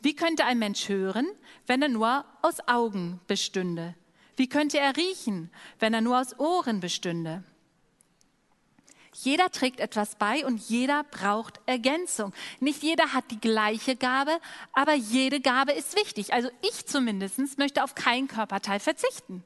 wie 0.00 0.16
könnte 0.16 0.46
ein 0.46 0.58
Mensch 0.58 0.88
hören, 0.88 1.26
wenn 1.66 1.82
er 1.82 1.88
nur 1.88 2.24
aus 2.40 2.66
Augen 2.66 3.20
bestünde? 3.26 3.94
Wie 4.36 4.48
könnte 4.48 4.78
er 4.78 4.96
riechen, 4.96 5.50
wenn 5.78 5.92
er 5.92 6.00
nur 6.00 6.18
aus 6.18 6.38
Ohren 6.38 6.80
bestünde? 6.80 7.44
Jeder 9.24 9.50
trägt 9.50 9.80
etwas 9.80 10.14
bei 10.14 10.46
und 10.46 10.60
jeder 10.68 11.02
braucht 11.02 11.60
Ergänzung. 11.66 12.32
Nicht 12.60 12.84
jeder 12.84 13.12
hat 13.12 13.30
die 13.32 13.40
gleiche 13.40 13.96
Gabe, 13.96 14.38
aber 14.72 14.94
jede 14.94 15.40
Gabe 15.40 15.72
ist 15.72 15.96
wichtig. 15.96 16.32
Also 16.32 16.50
ich 16.62 16.86
zumindest 16.86 17.58
möchte 17.58 17.82
auf 17.82 17.96
keinen 17.96 18.28
Körperteil 18.28 18.78
verzichten. 18.78 19.42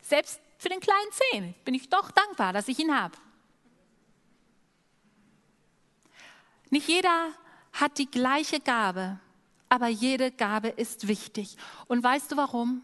Selbst 0.00 0.40
für 0.56 0.70
den 0.70 0.80
kleinen 0.80 1.12
Zehen 1.12 1.54
bin 1.66 1.74
ich 1.74 1.90
doch 1.90 2.10
dankbar, 2.10 2.54
dass 2.54 2.68
ich 2.68 2.78
ihn 2.78 2.98
habe. 2.98 3.16
Nicht 6.70 6.88
jeder 6.88 7.32
hat 7.74 7.98
die 7.98 8.10
gleiche 8.10 8.60
Gabe, 8.60 9.20
aber 9.68 9.88
jede 9.88 10.30
Gabe 10.30 10.68
ist 10.68 11.06
wichtig. 11.06 11.56
Und 11.86 12.02
weißt 12.02 12.32
du 12.32 12.36
warum? 12.38 12.82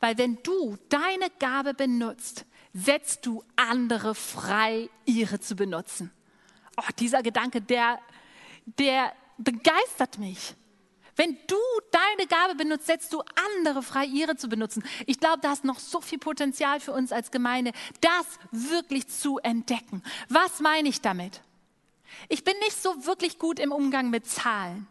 Weil 0.00 0.18
wenn 0.18 0.42
du 0.42 0.76
deine 0.90 1.30
Gabe 1.38 1.72
benutzt, 1.72 2.44
setzt 2.76 3.24
du 3.24 3.42
andere 3.56 4.14
frei, 4.14 4.90
ihre 5.06 5.40
zu 5.40 5.56
benutzen. 5.56 6.12
Oh, 6.76 6.92
dieser 6.98 7.22
Gedanke, 7.22 7.62
der, 7.62 7.98
der 8.78 9.12
begeistert 9.38 10.18
mich. 10.18 10.54
Wenn 11.16 11.38
du 11.46 11.56
deine 11.90 12.28
Gabe 12.28 12.54
benutzt, 12.54 12.86
setzt 12.86 13.14
du 13.14 13.22
andere 13.56 13.82
frei, 13.82 14.04
ihre 14.04 14.36
zu 14.36 14.50
benutzen. 14.50 14.84
Ich 15.06 15.18
glaube, 15.18 15.38
da 15.40 15.54
ist 15.54 15.64
noch 15.64 15.78
so 15.78 16.02
viel 16.02 16.18
Potenzial 16.18 16.78
für 16.78 16.92
uns 16.92 17.12
als 17.12 17.30
Gemeinde, 17.30 17.72
das 18.02 18.26
wirklich 18.50 19.08
zu 19.08 19.38
entdecken. 19.38 20.02
Was 20.28 20.60
meine 20.60 20.90
ich 20.90 21.00
damit? 21.00 21.40
Ich 22.28 22.44
bin 22.44 22.54
nicht 22.58 22.80
so 22.80 23.06
wirklich 23.06 23.38
gut 23.38 23.58
im 23.58 23.72
Umgang 23.72 24.10
mit 24.10 24.26
Zahlen. 24.26 24.86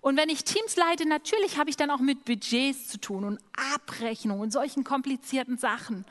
Und 0.00 0.16
wenn 0.16 0.30
ich 0.30 0.44
Teams 0.44 0.76
leite, 0.76 1.06
natürlich 1.06 1.58
habe 1.58 1.68
ich 1.68 1.76
dann 1.76 1.90
auch 1.90 2.00
mit 2.00 2.24
Budgets 2.24 2.88
zu 2.88 2.98
tun 2.98 3.24
und 3.24 3.40
Abrechnungen 3.74 4.40
und 4.40 4.52
solchen 4.52 4.84
komplizierten 4.84 5.58
Sachen. 5.58 6.06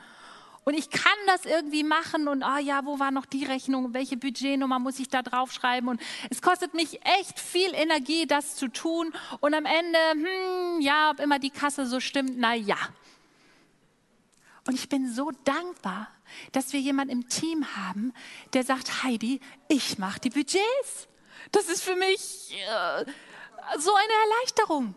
Und 0.68 0.74
ich 0.74 0.90
kann 0.90 1.16
das 1.28 1.44
irgendwie 1.44 1.84
machen 1.84 2.26
und, 2.26 2.42
ah 2.42 2.58
ja, 2.58 2.84
wo 2.84 2.98
war 2.98 3.12
noch 3.12 3.24
die 3.24 3.44
Rechnung? 3.44 3.94
Welche 3.94 4.16
Budgetnummer 4.16 4.80
muss 4.80 4.98
ich 4.98 5.08
da 5.08 5.22
draufschreiben? 5.22 5.88
Und 5.88 6.00
es 6.28 6.42
kostet 6.42 6.74
mich 6.74 6.98
echt 7.06 7.38
viel 7.38 7.72
Energie, 7.72 8.26
das 8.26 8.56
zu 8.56 8.66
tun. 8.66 9.14
Und 9.38 9.54
am 9.54 9.64
Ende, 9.64 9.98
hm, 10.10 10.80
ja, 10.80 11.12
ob 11.12 11.20
immer 11.20 11.38
die 11.38 11.50
Kasse 11.50 11.86
so 11.86 12.00
stimmt, 12.00 12.32
na 12.34 12.54
ja. 12.54 12.78
Und 14.66 14.74
ich 14.74 14.88
bin 14.88 15.08
so 15.08 15.30
dankbar, 15.44 16.08
dass 16.50 16.72
wir 16.72 16.80
jemanden 16.80 17.12
im 17.12 17.28
Team 17.28 17.64
haben, 17.76 18.12
der 18.52 18.64
sagt, 18.64 19.04
Heidi, 19.04 19.38
ich 19.68 19.98
mache 19.98 20.18
die 20.18 20.30
Budgets. 20.30 21.06
Das 21.52 21.68
ist 21.68 21.84
für 21.84 21.94
mich 21.94 22.52
äh, 22.52 23.04
so 23.78 23.94
eine 23.94 24.12
Erleichterung. 24.34 24.96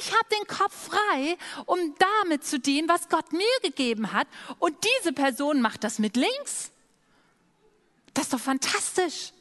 Ich 0.00 0.12
habe 0.12 0.28
den 0.38 0.46
Kopf 0.46 0.88
frei, 0.88 1.36
um 1.66 1.94
damit 1.98 2.44
zu 2.44 2.58
dienen, 2.58 2.88
was 2.88 3.08
Gott 3.08 3.32
mir 3.32 3.44
gegeben 3.62 4.12
hat. 4.12 4.28
Und 4.58 4.76
diese 4.84 5.12
Person 5.12 5.60
macht 5.60 5.84
das 5.84 5.98
mit 5.98 6.16
links. 6.16 6.70
Das 8.14 8.24
ist 8.24 8.32
doch 8.32 8.40
fantastisch. 8.40 9.32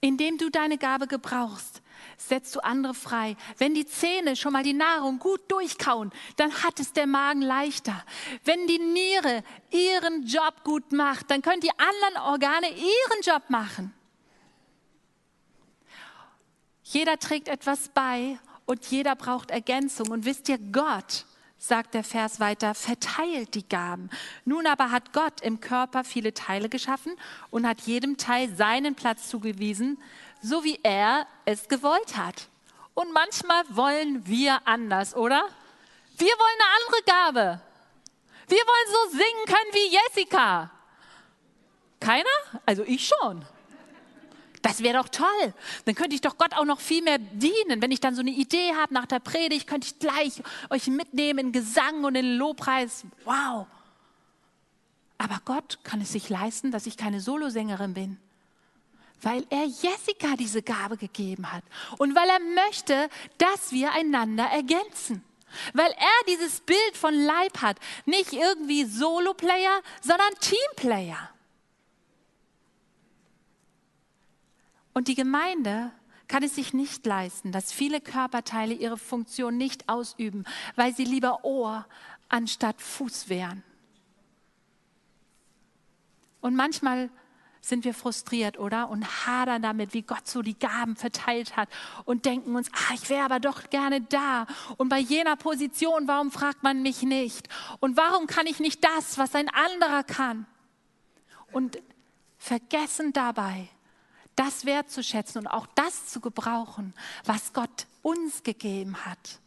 Indem 0.00 0.38
du 0.38 0.48
deine 0.48 0.78
Gabe 0.78 1.08
gebrauchst, 1.08 1.82
setzt 2.16 2.54
du 2.54 2.60
andere 2.60 2.94
frei. 2.94 3.36
Wenn 3.56 3.74
die 3.74 3.86
Zähne 3.86 4.36
schon 4.36 4.52
mal 4.52 4.62
die 4.62 4.72
Nahrung 4.72 5.18
gut 5.18 5.50
durchkauen, 5.50 6.12
dann 6.36 6.62
hat 6.62 6.78
es 6.78 6.92
der 6.92 7.06
Magen 7.06 7.42
leichter. 7.42 8.04
Wenn 8.44 8.66
die 8.68 8.78
Niere 8.78 9.42
ihren 9.70 10.24
Job 10.24 10.62
gut 10.62 10.92
macht, 10.92 11.30
dann 11.30 11.42
können 11.42 11.60
die 11.60 11.70
anderen 11.70 12.16
Organe 12.24 12.70
ihren 12.70 13.22
Job 13.22 13.50
machen. 13.50 13.92
Jeder 16.90 17.18
trägt 17.18 17.48
etwas 17.48 17.90
bei 17.90 18.38
und 18.64 18.86
jeder 18.86 19.14
braucht 19.14 19.50
Ergänzung. 19.50 20.10
Und 20.10 20.24
wisst 20.24 20.48
ihr, 20.48 20.56
Gott, 20.56 21.26
sagt 21.58 21.92
der 21.92 22.02
Vers 22.02 22.40
weiter, 22.40 22.74
verteilt 22.74 23.54
die 23.54 23.68
Gaben. 23.68 24.08
Nun 24.46 24.66
aber 24.66 24.90
hat 24.90 25.12
Gott 25.12 25.42
im 25.42 25.60
Körper 25.60 26.02
viele 26.02 26.32
Teile 26.32 26.70
geschaffen 26.70 27.12
und 27.50 27.68
hat 27.68 27.82
jedem 27.82 28.16
Teil 28.16 28.56
seinen 28.56 28.94
Platz 28.94 29.28
zugewiesen, 29.28 30.02
so 30.40 30.64
wie 30.64 30.80
er 30.82 31.26
es 31.44 31.68
gewollt 31.68 32.16
hat. 32.16 32.48
Und 32.94 33.12
manchmal 33.12 33.64
wollen 33.68 34.26
wir 34.26 34.66
anders, 34.66 35.14
oder? 35.14 35.42
Wir 36.16 36.32
wollen 36.32 36.58
eine 36.58 36.86
andere 36.86 37.42
Gabe. 37.42 37.60
Wir 38.48 38.62
wollen 38.64 39.10
so 39.10 39.18
singen 39.18 39.44
können 39.46 39.74
wie 39.74 39.94
Jessica. 39.94 40.70
Keiner? 42.00 42.24
Also 42.64 42.82
ich 42.82 43.06
schon. 43.06 43.44
Das 44.62 44.82
wäre 44.82 44.98
doch 44.98 45.08
toll. 45.08 45.54
Dann 45.84 45.94
könnte 45.94 46.14
ich 46.14 46.20
doch 46.20 46.36
Gott 46.36 46.54
auch 46.54 46.64
noch 46.64 46.80
viel 46.80 47.02
mehr 47.02 47.18
dienen. 47.18 47.80
Wenn 47.80 47.90
ich 47.90 48.00
dann 48.00 48.14
so 48.14 48.20
eine 48.20 48.30
Idee 48.30 48.74
habe 48.74 48.92
nach 48.94 49.06
der 49.06 49.20
Predigt, 49.20 49.66
könnte 49.66 49.86
ich 49.86 49.98
gleich 49.98 50.42
euch 50.70 50.86
mitnehmen 50.88 51.38
in 51.38 51.52
Gesang 51.52 52.04
und 52.04 52.14
in 52.14 52.36
Lobpreis. 52.36 53.04
Wow. 53.24 53.66
Aber 55.18 55.40
Gott 55.44 55.78
kann 55.82 56.00
es 56.00 56.12
sich 56.12 56.28
leisten, 56.28 56.70
dass 56.70 56.86
ich 56.86 56.96
keine 56.96 57.20
Solosängerin 57.20 57.94
bin. 57.94 58.18
Weil 59.20 59.44
er 59.50 59.64
Jessica 59.64 60.36
diese 60.38 60.62
Gabe 60.62 60.96
gegeben 60.96 61.52
hat. 61.52 61.64
Und 61.98 62.14
weil 62.14 62.28
er 62.28 62.38
möchte, 62.38 63.08
dass 63.38 63.72
wir 63.72 63.92
einander 63.92 64.44
ergänzen. 64.44 65.24
Weil 65.72 65.90
er 65.90 66.26
dieses 66.28 66.60
Bild 66.60 66.96
von 66.96 67.14
Leib 67.14 67.60
hat. 67.62 67.78
Nicht 68.06 68.32
irgendwie 68.32 68.84
Solo-Player, 68.84 69.80
sondern 70.02 70.28
Team-Player. 70.40 71.30
Und 74.98 75.06
die 75.06 75.14
Gemeinde 75.14 75.92
kann 76.26 76.42
es 76.42 76.56
sich 76.56 76.74
nicht 76.74 77.06
leisten, 77.06 77.52
dass 77.52 77.70
viele 77.70 78.00
Körperteile 78.00 78.74
ihre 78.74 78.98
Funktion 78.98 79.56
nicht 79.56 79.88
ausüben, 79.88 80.44
weil 80.74 80.92
sie 80.92 81.04
lieber 81.04 81.44
Ohr 81.44 81.86
anstatt 82.28 82.82
Fuß 82.82 83.28
wären. 83.28 83.62
Und 86.40 86.56
manchmal 86.56 87.10
sind 87.60 87.84
wir 87.84 87.94
frustriert, 87.94 88.58
oder? 88.58 88.90
Und 88.90 89.24
hadern 89.24 89.62
damit, 89.62 89.94
wie 89.94 90.02
Gott 90.02 90.26
so 90.26 90.42
die 90.42 90.58
Gaben 90.58 90.96
verteilt 90.96 91.56
hat 91.56 91.68
und 92.04 92.24
denken 92.24 92.56
uns, 92.56 92.68
ah, 92.72 92.94
ich 92.94 93.08
wäre 93.08 93.24
aber 93.24 93.38
doch 93.38 93.70
gerne 93.70 94.00
da. 94.00 94.48
Und 94.78 94.88
bei 94.88 94.98
jener 94.98 95.36
Position, 95.36 96.08
warum 96.08 96.32
fragt 96.32 96.64
man 96.64 96.82
mich 96.82 97.02
nicht? 97.02 97.48
Und 97.78 97.96
warum 97.96 98.26
kann 98.26 98.48
ich 98.48 98.58
nicht 98.58 98.82
das, 98.82 99.16
was 99.16 99.36
ein 99.36 99.48
anderer 99.48 100.02
kann? 100.02 100.48
Und 101.52 101.78
vergessen 102.36 103.12
dabei, 103.12 103.68
das 104.38 104.64
wertzuschätzen 104.64 105.40
und 105.40 105.46
auch 105.48 105.66
das 105.74 106.06
zu 106.06 106.20
gebrauchen, 106.20 106.94
was 107.24 107.52
Gott 107.52 107.86
uns 108.02 108.44
gegeben 108.44 109.04
hat. 109.04 109.40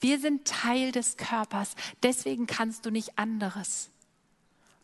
Wir 0.00 0.18
sind 0.18 0.46
Teil 0.46 0.92
des 0.92 1.16
Körpers, 1.16 1.74
deswegen 2.02 2.46
kannst 2.46 2.86
du 2.86 2.90
nicht 2.90 3.18
anderes. 3.18 3.90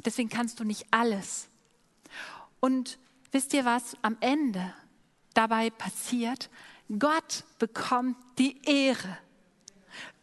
Deswegen 0.05 0.29
kannst 0.29 0.61
du 0.61 0.65
nicht 0.65 0.87
alles. 0.91 1.49
Und 2.61 2.99
wisst 3.33 3.53
ihr 3.55 3.65
was 3.65 3.97
am 4.03 4.17
Ende 4.21 4.73
dabei 5.35 5.71
passiert? 5.71 6.51
Gott 6.99 7.45
bekommt 7.59 8.17
die 8.39 8.63
Ehre. 8.65 9.19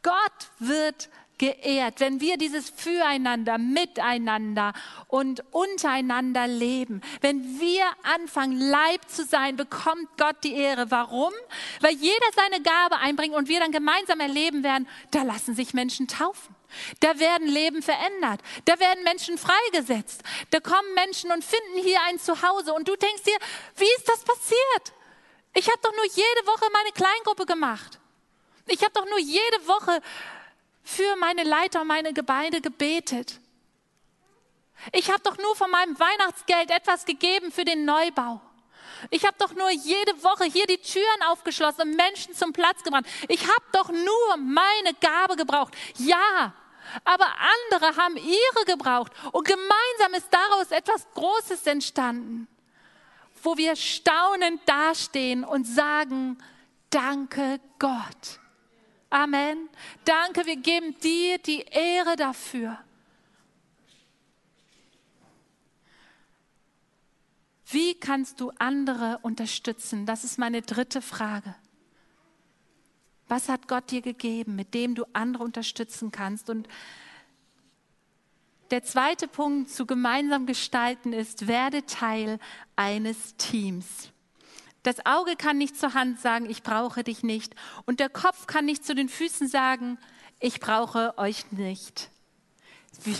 Gott 0.02 0.52
wird 0.60 1.10
geehrt, 1.44 2.00
wenn 2.00 2.22
wir 2.22 2.38
dieses 2.38 2.70
Füreinander, 2.70 3.58
Miteinander 3.58 4.72
und 5.08 5.44
untereinander 5.52 6.48
leben. 6.48 7.02
Wenn 7.20 7.60
wir 7.60 7.84
anfangen, 8.04 8.58
Leib 8.60 9.10
zu 9.10 9.26
sein, 9.26 9.58
bekommt 9.58 10.08
Gott 10.18 10.38
die 10.46 10.54
Ehre. 10.54 10.90
Warum? 10.90 11.34
Weil 11.82 11.96
jeder 11.96 12.26
seine 12.34 12.64
Gabe 12.64 12.98
einbringt 12.98 13.36
und 13.36 13.50
wir 13.50 13.60
dann 13.60 13.74
gemeinsam 13.74 14.22
erleben 14.22 14.64
werden, 14.64 14.88
da 15.12 15.24
lassen 15.24 15.54
sich 15.54 15.74
Menschen 15.74 16.08
taufen. 16.08 16.56
Da 17.02 17.20
werden 17.20 17.48
Leben 17.48 17.82
verändert. 17.82 18.40
Da 18.64 18.80
werden 18.80 19.04
Menschen 19.04 19.38
freigesetzt. 19.38 20.24
Da 20.52 20.62
kommen 20.62 20.94
Menschen 20.96 21.30
und 21.32 21.44
finden 21.44 21.84
hier 21.84 22.00
ein 22.08 22.20
Zuhause. 22.20 22.74
Und 22.74 22.88
du 22.88 22.96
denkst 22.96 23.24
dir, 23.24 23.38
wie 23.76 23.94
ist 23.98 24.08
das 24.08 24.24
passiert? 24.24 24.94
Ich 25.54 25.68
habe 25.68 25.80
doch 25.84 25.94
nur 25.94 26.06
jede 26.06 26.48
Woche 26.48 26.66
meine 26.72 26.92
Kleingruppe 26.94 27.46
gemacht. 27.46 28.00
Ich 28.68 28.82
habe 28.82 28.94
doch 28.94 29.06
nur 29.06 29.20
jede 29.20 29.68
Woche 29.68 30.02
für 30.84 31.16
meine 31.18 31.44
Leiter 31.44 31.82
und 31.82 31.88
meine 31.88 32.14
Gemeinde 32.14 32.62
gebetet. 32.62 33.40
Ich 34.92 35.10
habe 35.10 35.22
doch 35.24 35.38
nur 35.38 35.56
von 35.56 35.72
meinem 35.72 35.98
Weihnachtsgeld 36.00 36.70
etwas 36.70 37.06
gegeben 37.06 37.52
für 37.52 37.64
den 37.64 37.86
Neubau. 37.86 38.42
Ich 39.10 39.26
habe 39.26 39.36
doch 39.38 39.54
nur 39.54 39.70
jede 39.70 40.24
Woche 40.24 40.46
hier 40.46 40.66
die 40.66 40.78
Türen 40.78 41.24
aufgeschlossen 41.28 41.90
und 41.90 41.96
Menschen 41.96 42.34
zum 42.34 42.54
Platz 42.54 42.84
gebracht. 42.84 43.06
Ich 43.28 43.42
habe 43.44 43.64
doch 43.72 43.90
nur 43.90 44.38
meine 44.38 44.94
Gabe 45.00 45.36
gebraucht. 45.36 45.74
Ja, 45.98 46.54
aber 47.04 47.26
andere 47.66 47.96
haben 47.98 48.18
ihre 48.18 48.66
gebraucht. 48.66 49.12
Und 49.32 49.48
gemeinsam 49.48 50.14
ist 50.16 50.28
daraus 50.32 50.72
etwas 50.72 51.08
Großes 51.14 51.66
entstanden, 51.68 52.48
wo 53.42 53.58
wir 53.58 53.76
staunend 53.76 54.62
dastehen 54.66 55.44
und 55.44 55.66
sagen, 55.66 56.38
danke 56.90 57.60
Gott. 57.80 58.40
Amen. 59.14 59.70
Danke, 60.06 60.44
wir 60.48 60.56
geben 60.56 61.00
dir 61.00 61.38
die 61.38 61.60
Ehre 61.60 62.16
dafür. 62.16 62.80
Wie 67.68 67.94
kannst 67.94 68.42
du 68.42 68.52
andere 68.58 69.20
unterstützen? 69.22 70.08
Das 70.08 70.24
ist 70.24 70.40
meine 70.40 70.64
dritte 70.64 71.00
Frage. 71.00 71.54
Was 73.28 73.50
hat 73.50 73.68
Gott 73.68 73.92
dir 73.92 74.02
gegeben, 74.02 74.56
mit 74.56 74.74
dem 74.74 74.96
du 74.96 75.06
andere 75.14 75.44
unterstützen 75.44 76.12
kannst? 76.12 76.50
Und 76.50 76.68
der 78.72 78.84
zweite 78.84 79.28
Punkt 79.28 79.70
zu 79.70 79.86
gemeinsam 79.86 80.48
gestalten 80.48 81.14
ist, 81.14 81.46
werde 81.46 81.86
Teil 81.86 82.40
eines 82.76 83.36
Teams. 83.36 84.13
Das 84.84 85.06
Auge 85.06 85.36
kann 85.38 85.58
nicht 85.58 85.78
zur 85.78 85.94
Hand 85.94 86.20
sagen, 86.20 86.50
ich 86.50 86.62
brauche 86.62 87.04
dich 87.04 87.24
nicht. 87.24 87.56
Und 87.86 88.00
der 88.00 88.10
Kopf 88.10 88.48
kann 88.48 88.66
nicht 88.66 88.86
zu 88.86 88.94
den 88.94 89.10
Füßen 89.10 89.48
sagen, 89.48 89.98
ich 90.40 90.60
brauche 90.60 91.18
euch 91.18 91.52
nicht. 91.52 92.10
Wir, 93.04 93.16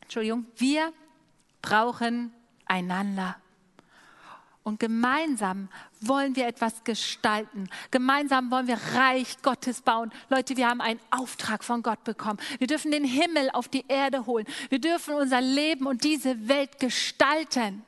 Entschuldigung, 0.00 0.46
wir 0.56 0.92
brauchen 1.60 2.32
einander. 2.64 3.36
Und 4.62 4.80
gemeinsam 4.80 5.68
wollen 6.00 6.34
wir 6.34 6.48
etwas 6.48 6.82
gestalten. 6.82 7.68
Gemeinsam 7.92 8.50
wollen 8.50 8.66
wir 8.66 8.80
Reich 8.94 9.40
Gottes 9.42 9.80
bauen. 9.80 10.10
Leute, 10.28 10.56
wir 10.56 10.68
haben 10.68 10.80
einen 10.80 10.98
Auftrag 11.10 11.62
von 11.62 11.84
Gott 11.84 12.02
bekommen. 12.02 12.40
Wir 12.58 12.66
dürfen 12.66 12.90
den 12.90 13.04
Himmel 13.04 13.48
auf 13.52 13.68
die 13.68 13.84
Erde 13.86 14.26
holen. 14.26 14.44
Wir 14.68 14.80
dürfen 14.80 15.14
unser 15.14 15.40
Leben 15.40 15.86
und 15.86 16.02
diese 16.02 16.48
Welt 16.48 16.80
gestalten. 16.80 17.84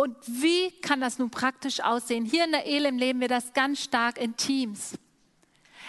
Und 0.00 0.16
wie 0.26 0.70
kann 0.80 1.02
das 1.02 1.18
nun 1.18 1.28
praktisch 1.28 1.80
aussehen? 1.80 2.24
Hier 2.24 2.46
in 2.46 2.52
der 2.52 2.64
Elim 2.64 2.96
leben 2.96 3.20
wir 3.20 3.28
das 3.28 3.52
ganz 3.52 3.82
stark 3.82 4.16
in 4.16 4.34
Teams. 4.34 4.94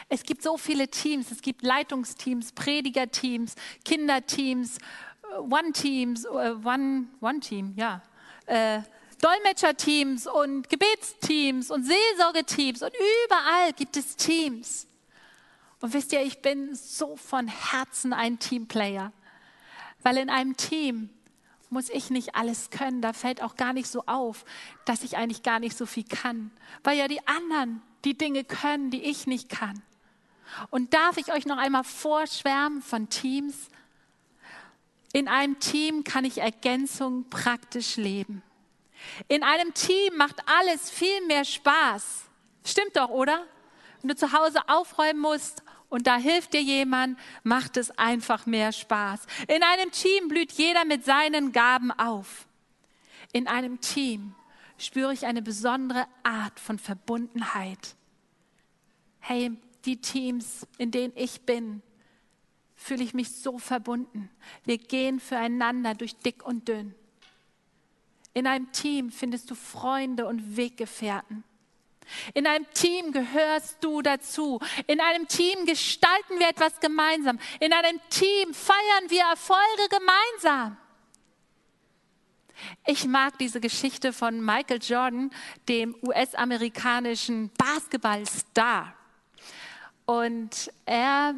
Es 0.10 0.24
gibt 0.24 0.44
so 0.44 0.58
viele 0.58 0.90
Teams. 0.90 1.32
Es 1.32 1.42
gibt 1.42 1.62
Leitungsteams, 1.62 2.52
Predigerteams, 2.52 3.56
Kinderteams, 3.86 4.80
äh, 4.80 5.38
One-Teams, 5.38 6.26
äh, 6.26 6.28
One, 6.30 7.06
One-Team, 7.22 7.74
ja. 7.78 8.02
Äh, 8.48 8.82
Dolmetscherteams 9.22 10.28
und 10.28 10.68
Gebetsteams 10.68 11.72
und 11.72 11.86
Seelsorgeteams 11.86 12.82
und 12.82 12.92
überall 13.26 13.72
gibt 13.72 13.96
es 13.96 14.18
Teams. 14.18 14.88
Und 15.80 15.94
wisst 15.94 16.12
ihr, 16.12 16.22
ich 16.22 16.42
bin 16.42 16.76
so 16.76 17.16
von 17.16 17.48
Herzen 17.48 18.12
ein 18.12 18.40
Teamplayer, 18.40 19.14
weil 20.04 20.18
in 20.18 20.30
einem 20.30 20.58
Team 20.58 21.12
muss 21.72 21.90
ich 21.90 22.10
nicht 22.10 22.36
alles 22.36 22.70
können. 22.70 23.02
Da 23.02 23.14
fällt 23.14 23.42
auch 23.42 23.56
gar 23.56 23.74
nicht 23.74 23.88
so 23.88 24.04
auf, 24.06 24.46
dass 24.86 25.04
ich 25.04 25.18
eigentlich 25.18 25.42
gar 25.42 25.60
nicht 25.60 25.76
so 25.76 25.86
viel 25.86 26.04
kann, 26.04 26.52
weil 26.84 26.98
ja 26.98 27.08
die 27.08 27.26
anderen 27.28 27.82
die 28.04 28.18
Dinge 28.18 28.44
können, 28.44 28.92
die 28.92 29.04
ich 29.04 29.26
nicht 29.26 29.50
kann. 29.50 29.82
Und 30.70 30.94
darf 30.94 31.18
ich 31.18 31.32
euch 31.32 31.46
noch 31.46 31.58
einmal 31.58 31.84
vorschwärmen 31.84 32.82
von 32.82 33.10
Teams? 33.10 33.70
In 35.14 35.28
einem 35.28 35.60
Team 35.60 36.04
kann 36.04 36.26
ich 36.26 36.40
Ergänzung 36.40 37.30
praktisch 37.30 37.96
leben. 37.96 38.44
In 39.28 39.44
einem 39.44 39.74
Team 39.74 40.18
macht 40.18 40.42
alles 40.48 40.90
viel 40.90 41.26
mehr 41.28 41.46
Spaß. 41.46 42.24
Stimmt 42.66 42.96
doch, 42.96 43.10
oder? 43.10 43.46
Wenn 44.02 44.10
du 44.10 44.16
zu 44.16 44.34
Hause 44.34 44.60
aufräumen 44.68 45.20
musst 45.20 45.64
und 45.92 46.08
da 46.08 46.16
hilft 46.16 46.54
dir 46.54 46.62
jemand, 46.62 47.20
macht 47.44 47.76
es 47.76 47.92
einfach 47.98 48.46
mehr 48.46 48.72
Spaß. 48.72 49.28
In 49.50 49.62
einem 49.62 49.92
Team 49.92 50.30
blüht 50.30 50.54
jeder 50.54 50.86
mit 50.86 51.04
seinen 51.04 51.52
Gaben 51.52 51.92
auf. 51.92 52.48
In 53.34 53.46
einem 53.46 53.82
Team 53.82 54.34
spüre 54.78 55.12
ich 55.12 55.26
eine 55.26 55.42
besondere 55.42 56.08
Art 56.24 56.62
von 56.62 56.80
Verbundenheit. 56.80 57.98
Hey, 59.20 59.52
die 59.84 59.98
Teams, 59.98 60.66
in 60.78 60.92
denen 60.92 61.12
ich 61.18 61.42
bin, 61.42 61.82
fühle 62.78 63.04
ich 63.04 63.14
mich 63.14 63.30
so 63.36 63.60
verbunden. 63.60 64.30
Wir 64.64 64.78
gehen 64.78 65.20
füreinander 65.20 65.94
durch 65.94 66.16
dick 66.16 66.42
und 66.46 66.70
dünn. 66.70 66.96
In 68.34 68.48
einem 68.48 68.72
Team 68.72 69.12
findest 69.12 69.52
du 69.52 69.56
Freunde 69.56 70.26
und 70.26 70.56
Weggefährten. 70.56 71.44
In 72.34 72.46
einem 72.48 72.66
Team 72.74 73.12
gehörst 73.12 73.78
du 73.82 74.02
dazu. 74.02 74.60
In 74.88 75.00
einem 75.00 75.28
Team 75.28 75.66
gestalten 75.66 76.40
wir 76.40 76.50
etwas 76.50 76.80
gemeinsam. 76.80 77.40
In 77.60 77.74
einem 77.74 78.00
Team 78.10 78.54
feiern 78.54 79.10
wir 79.10 79.24
Erfolge 79.24 79.88
gemeinsam. 79.90 80.78
Ich 82.86 83.06
mag 83.06 83.38
diese 83.38 83.60
Geschichte 83.60 84.14
von 84.14 84.44
Michael 84.44 84.80
Jordan, 84.82 85.32
dem 85.68 85.96
US-amerikanischen 86.04 87.50
Basketballstar. 87.58 88.94
Und 90.06 90.72
er 90.86 91.34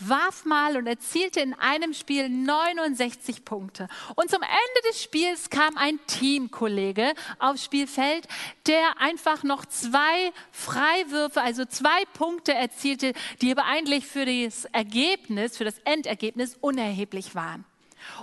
warf 0.00 0.44
mal 0.44 0.76
und 0.76 0.86
erzielte 0.86 1.40
in 1.40 1.54
einem 1.54 1.94
Spiel 1.94 2.28
69 2.28 3.44
Punkte. 3.44 3.88
Und 4.16 4.30
zum 4.30 4.42
Ende 4.42 4.88
des 4.88 5.02
Spiels 5.02 5.50
kam 5.50 5.76
ein 5.76 5.98
Teamkollege 6.06 7.14
aufs 7.38 7.64
Spielfeld, 7.64 8.26
der 8.66 9.00
einfach 9.00 9.42
noch 9.42 9.66
zwei 9.66 10.32
Freiwürfe, 10.50 11.40
also 11.42 11.64
zwei 11.64 12.04
Punkte 12.14 12.54
erzielte, 12.54 13.12
die 13.42 13.52
aber 13.52 13.64
eigentlich 13.64 14.06
für 14.06 14.24
das 14.24 14.64
Ergebnis, 14.66 15.56
für 15.56 15.64
das 15.64 15.78
Endergebnis 15.84 16.56
unerheblich 16.60 17.34
waren. 17.34 17.64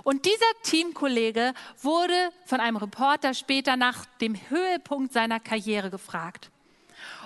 Und 0.02 0.26
dieser 0.26 0.62
Teamkollege 0.62 1.54
wurde 1.80 2.30
von 2.46 2.60
einem 2.60 2.76
Reporter 2.76 3.34
später 3.34 3.76
nach 3.76 4.06
dem 4.20 4.34
Höhepunkt 4.50 5.12
seiner 5.12 5.40
Karriere 5.40 5.90
gefragt. 5.90 6.50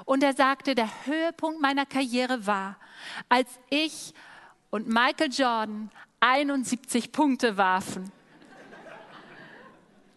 Und 0.04 0.22
er 0.22 0.34
sagte, 0.34 0.74
der 0.74 0.90
Höhepunkt 1.06 1.60
meiner 1.60 1.86
Karriere 1.86 2.46
war, 2.46 2.76
als 3.28 3.48
ich 3.70 4.14
und 4.72 4.88
Michael 4.88 5.30
Jordan 5.30 5.90
71 6.20 7.12
Punkte 7.12 7.56
warfen. 7.56 8.10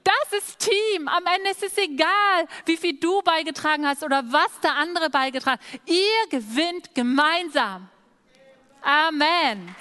Das 0.03 0.39
ist 0.39 0.59
Team. 0.59 1.07
Am 1.07 1.23
Ende 1.35 1.49
ist 1.49 1.63
es 1.63 1.77
egal, 1.77 2.47
wie 2.65 2.77
viel 2.77 2.97
du 2.97 3.21
beigetragen 3.21 3.85
hast 3.85 4.03
oder 4.03 4.23
was 4.31 4.59
der 4.63 4.75
andere 4.75 5.09
beigetragen 5.09 5.59
hat. 5.59 5.81
Ihr 5.89 6.29
gewinnt 6.29 6.95
gemeinsam. 6.95 7.89
Amen. 8.81 9.75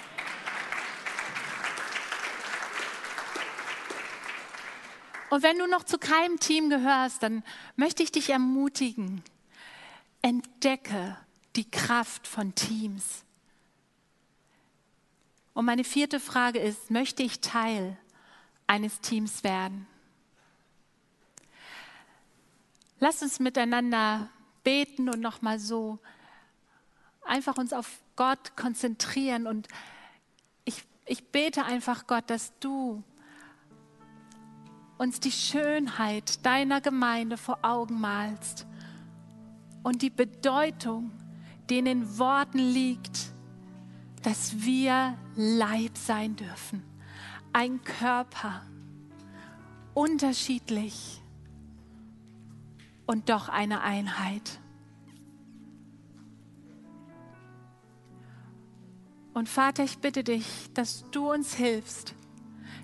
Und 5.29 5.43
wenn 5.43 5.57
du 5.57 5.67
noch 5.67 5.83
zu 5.83 5.97
keinem 5.97 6.39
Team 6.39 6.69
gehörst, 6.69 7.23
dann 7.23 7.43
möchte 7.75 8.03
ich 8.03 8.11
dich 8.11 8.29
ermutigen, 8.29 9.23
entdecke 10.21 11.17
die 11.55 11.69
Kraft 11.69 12.27
von 12.27 12.55
Teams. 12.55 13.25
Und 15.55 15.63
meine 15.63 15.85
vierte 15.85 16.19
Frage 16.19 16.59
ist, 16.59 16.91
möchte 16.91 17.23
ich 17.23 17.39
Teil 17.39 17.97
eines 18.67 18.99
Teams 18.99 19.45
werden? 19.45 19.87
Lass 22.99 23.23
uns 23.23 23.39
miteinander 23.39 24.29
beten 24.65 25.07
und 25.07 25.21
nochmal 25.21 25.59
so 25.59 25.97
einfach 27.23 27.57
uns 27.57 27.71
auf 27.71 28.01
Gott 28.17 28.57
konzentrieren. 28.57 29.47
Und 29.47 29.69
ich, 30.65 30.83
ich 31.05 31.31
bete 31.31 31.63
einfach 31.63 32.05
Gott, 32.05 32.29
dass 32.29 32.51
du 32.59 33.01
uns 34.97 35.21
die 35.21 35.31
Schönheit 35.31 36.45
deiner 36.45 36.81
Gemeinde 36.81 37.37
vor 37.37 37.59
Augen 37.61 38.01
malst 38.01 38.67
und 39.83 40.01
die 40.01 40.09
Bedeutung, 40.09 41.11
die 41.69 41.77
in 41.77 41.85
den 41.85 42.17
Worten 42.19 42.59
liegt, 42.59 43.34
dass 44.25 44.65
wir 44.65 45.15
Leib 45.35 45.95
sein 45.99 46.35
dürfen. 46.35 46.81
Ein 47.53 47.83
Körper, 47.83 48.63
unterschiedlich 49.93 51.21
und 53.05 53.29
doch 53.29 53.49
eine 53.49 53.81
Einheit. 53.81 54.59
Und 59.35 59.47
Vater, 59.47 59.83
ich 59.83 59.99
bitte 59.99 60.23
dich, 60.23 60.71
dass 60.73 61.05
du 61.11 61.31
uns 61.31 61.53
hilfst, 61.53 62.15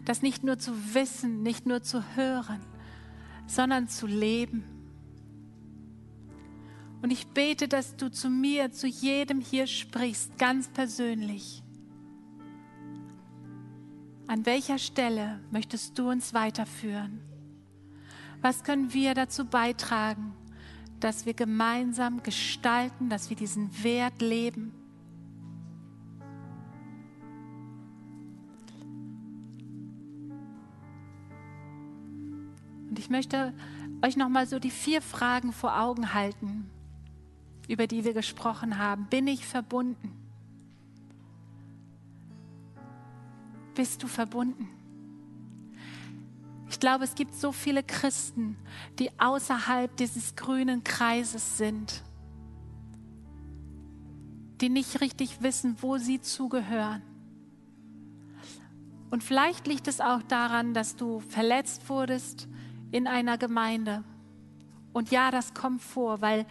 das 0.06 0.22
nicht 0.22 0.44
nur 0.44 0.60
zu 0.60 0.94
wissen, 0.94 1.42
nicht 1.42 1.66
nur 1.66 1.82
zu 1.82 2.04
hören, 2.16 2.62
sondern 3.48 3.88
zu 3.88 4.06
leben. 4.06 4.81
Und 7.02 7.12
ich 7.12 7.28
bete, 7.28 7.68
dass 7.68 7.96
du 7.96 8.12
zu 8.12 8.30
mir, 8.30 8.72
zu 8.72 8.88
jedem 8.88 9.42
hier 9.42 9.66
sprichst, 9.66 10.38
ganz 10.38 10.68
persönlich. 10.68 11.64
An 14.28 14.46
welcher 14.46 14.78
Stelle 14.78 15.40
möchtest 15.52 15.98
du 15.98 16.10
uns 16.10 16.34
weiterführen? 16.34 17.20
Was 18.42 18.64
können 18.64 18.94
wir 18.94 19.14
dazu 19.16 19.46
beitragen, 19.46 20.34
dass 21.00 21.26
wir 21.26 21.34
gemeinsam 21.34 22.22
gestalten, 22.22 23.10
dass 23.10 23.30
wir 23.30 23.38
diesen 23.38 23.84
Wert 23.84 24.22
leben? 24.22 24.72
Und 32.90 33.00
ich 33.00 33.10
möchte 33.10 33.54
euch 34.04 34.18
noch 34.18 34.30
mal 34.30 34.46
so 34.46 34.60
die 34.60 34.70
vier 34.70 35.02
Fragen 35.02 35.52
vor 35.52 35.80
Augen 35.80 36.14
halten 36.14 36.70
über 37.72 37.88
die 37.88 38.04
wir 38.04 38.14
gesprochen 38.14 38.78
haben. 38.78 39.06
Bin 39.06 39.28
ich 39.28 39.46
verbunden? 39.46 40.12
Bist 43.76 44.04
du 44.04 44.08
verbunden? 44.08 44.68
Ich 46.70 46.82
glaube, 46.82 47.06
es 47.06 47.16
gibt 47.16 47.34
so 47.34 47.54
viele 47.54 47.82
Christen, 47.82 48.58
die 49.00 49.10
außerhalb 49.18 49.96
dieses 49.96 50.36
grünen 50.36 50.84
Kreises 50.84 51.58
sind, 51.58 52.04
die 54.60 54.68
nicht 54.68 55.00
richtig 55.00 55.42
wissen, 55.42 55.78
wo 55.80 55.98
sie 55.98 56.20
zugehören. 56.20 57.02
Und 59.12 59.24
vielleicht 59.24 59.68
liegt 59.68 59.88
es 59.88 60.02
auch 60.02 60.24
daran, 60.24 60.74
dass 60.74 60.98
du 60.98 61.22
verletzt 61.22 61.88
wurdest 61.88 62.50
in 62.92 63.08
einer 63.08 63.38
Gemeinde. 63.38 64.04
Und 64.92 65.12
ja, 65.12 65.32
das 65.32 65.54
kommt 65.54 65.82
vor, 65.82 66.20
weil 66.20 66.46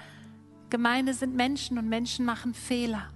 Gemeinde 0.70 1.14
sind 1.14 1.34
Menschen 1.34 1.78
und 1.78 1.88
Menschen 1.88 2.24
machen 2.24 2.54
Fehler. 2.54 3.10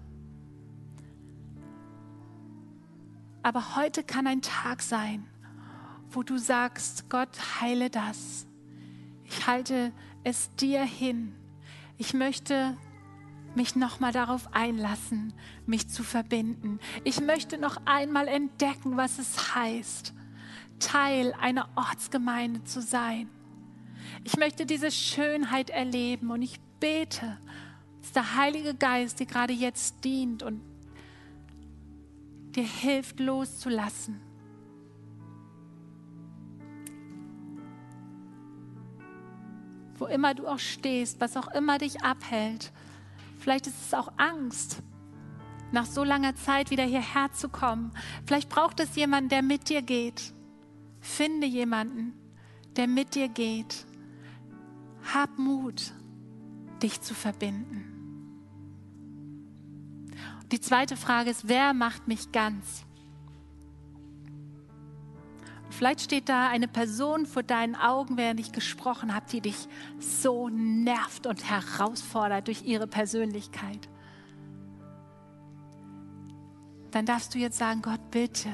Aber 3.42 3.76
heute 3.76 4.02
kann 4.02 4.26
ein 4.26 4.42
Tag 4.42 4.82
sein, 4.82 5.26
wo 6.10 6.22
du 6.22 6.38
sagst, 6.38 7.08
Gott, 7.10 7.60
heile 7.60 7.90
das. 7.90 8.46
Ich 9.24 9.46
halte 9.46 9.92
es 10.24 10.54
dir 10.56 10.82
hin. 10.82 11.34
Ich 11.98 12.14
möchte 12.14 12.76
mich 13.54 13.76
nochmal 13.76 14.12
darauf 14.12 14.52
einlassen, 14.52 15.32
mich 15.66 15.88
zu 15.88 16.02
verbinden. 16.02 16.80
Ich 17.04 17.20
möchte 17.20 17.58
noch 17.58 17.76
einmal 17.84 18.28
entdecken, 18.28 18.96
was 18.96 19.18
es 19.18 19.54
heißt, 19.54 20.12
Teil 20.78 21.34
einer 21.40 21.68
Ortsgemeinde 21.76 22.64
zu 22.64 22.82
sein. 22.82 23.28
Ich 24.24 24.36
möchte 24.36 24.66
diese 24.66 24.90
Schönheit 24.90 25.70
erleben 25.70 26.30
und 26.30 26.42
ich 26.42 26.58
bete, 26.80 27.38
dass 28.00 28.12
der 28.12 28.36
Heilige 28.36 28.74
Geist 28.74 29.20
dir 29.20 29.26
gerade 29.26 29.52
jetzt 29.52 30.04
dient 30.04 30.42
und 30.42 30.60
dir 32.54 32.64
hilft 32.64 33.18
loszulassen. 33.18 34.20
Wo 39.96 40.06
immer 40.06 40.34
du 40.34 40.46
auch 40.46 40.58
stehst, 40.58 41.20
was 41.20 41.36
auch 41.36 41.48
immer 41.54 41.78
dich 41.78 42.02
abhält. 42.02 42.72
Vielleicht 43.38 43.66
ist 43.66 43.86
es 43.86 43.94
auch 43.94 44.12
Angst, 44.16 44.82
nach 45.72 45.86
so 45.86 46.04
langer 46.04 46.34
Zeit 46.34 46.70
wieder 46.70 46.84
hierher 46.84 47.32
zu 47.32 47.48
kommen. 47.48 47.92
Vielleicht 48.26 48.48
braucht 48.48 48.80
es 48.80 48.96
jemanden, 48.96 49.30
der 49.30 49.42
mit 49.42 49.68
dir 49.68 49.82
geht. 49.82 50.32
Finde 51.00 51.46
jemanden, 51.46 52.12
der 52.76 52.86
mit 52.86 53.14
dir 53.14 53.28
geht. 53.28 53.86
Hab 55.12 55.38
Mut 55.38 55.92
dich 56.84 57.00
zu 57.00 57.14
verbinden. 57.14 57.90
Die 60.52 60.60
zweite 60.60 60.96
Frage 60.96 61.30
ist, 61.30 61.48
wer 61.48 61.74
macht 61.74 62.06
mich 62.06 62.30
ganz? 62.30 62.84
Vielleicht 65.70 66.02
steht 66.02 66.28
da 66.28 66.48
eine 66.48 66.68
Person 66.68 67.26
vor 67.26 67.42
deinen 67.42 67.74
Augen, 67.74 68.16
während 68.16 68.38
ich 68.38 68.52
gesprochen 68.52 69.12
habe, 69.12 69.26
die 69.28 69.40
dich 69.40 69.66
so 69.98 70.48
nervt 70.48 71.26
und 71.26 71.50
herausfordert 71.50 72.46
durch 72.46 72.62
ihre 72.62 72.86
Persönlichkeit. 72.86 73.88
dann 76.94 77.06
darfst 77.06 77.34
du 77.34 77.38
jetzt 77.38 77.58
sagen, 77.58 77.82
Gott, 77.82 78.12
bitte, 78.12 78.48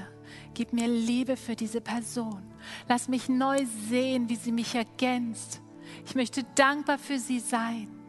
gib 0.54 0.72
mir 0.72 0.88
Liebe 0.88 1.36
für 1.36 1.54
diese 1.54 1.82
Person. 1.82 2.42
Lass 2.88 3.06
mich 3.06 3.28
neu 3.28 3.66
sehen, 3.90 4.30
wie 4.30 4.36
sie 4.36 4.50
mich 4.52 4.74
ergänzt. 4.74 5.60
Ich 6.06 6.14
möchte 6.14 6.44
dankbar 6.54 6.96
für 6.96 7.18
sie 7.18 7.38
sein. 7.38 7.99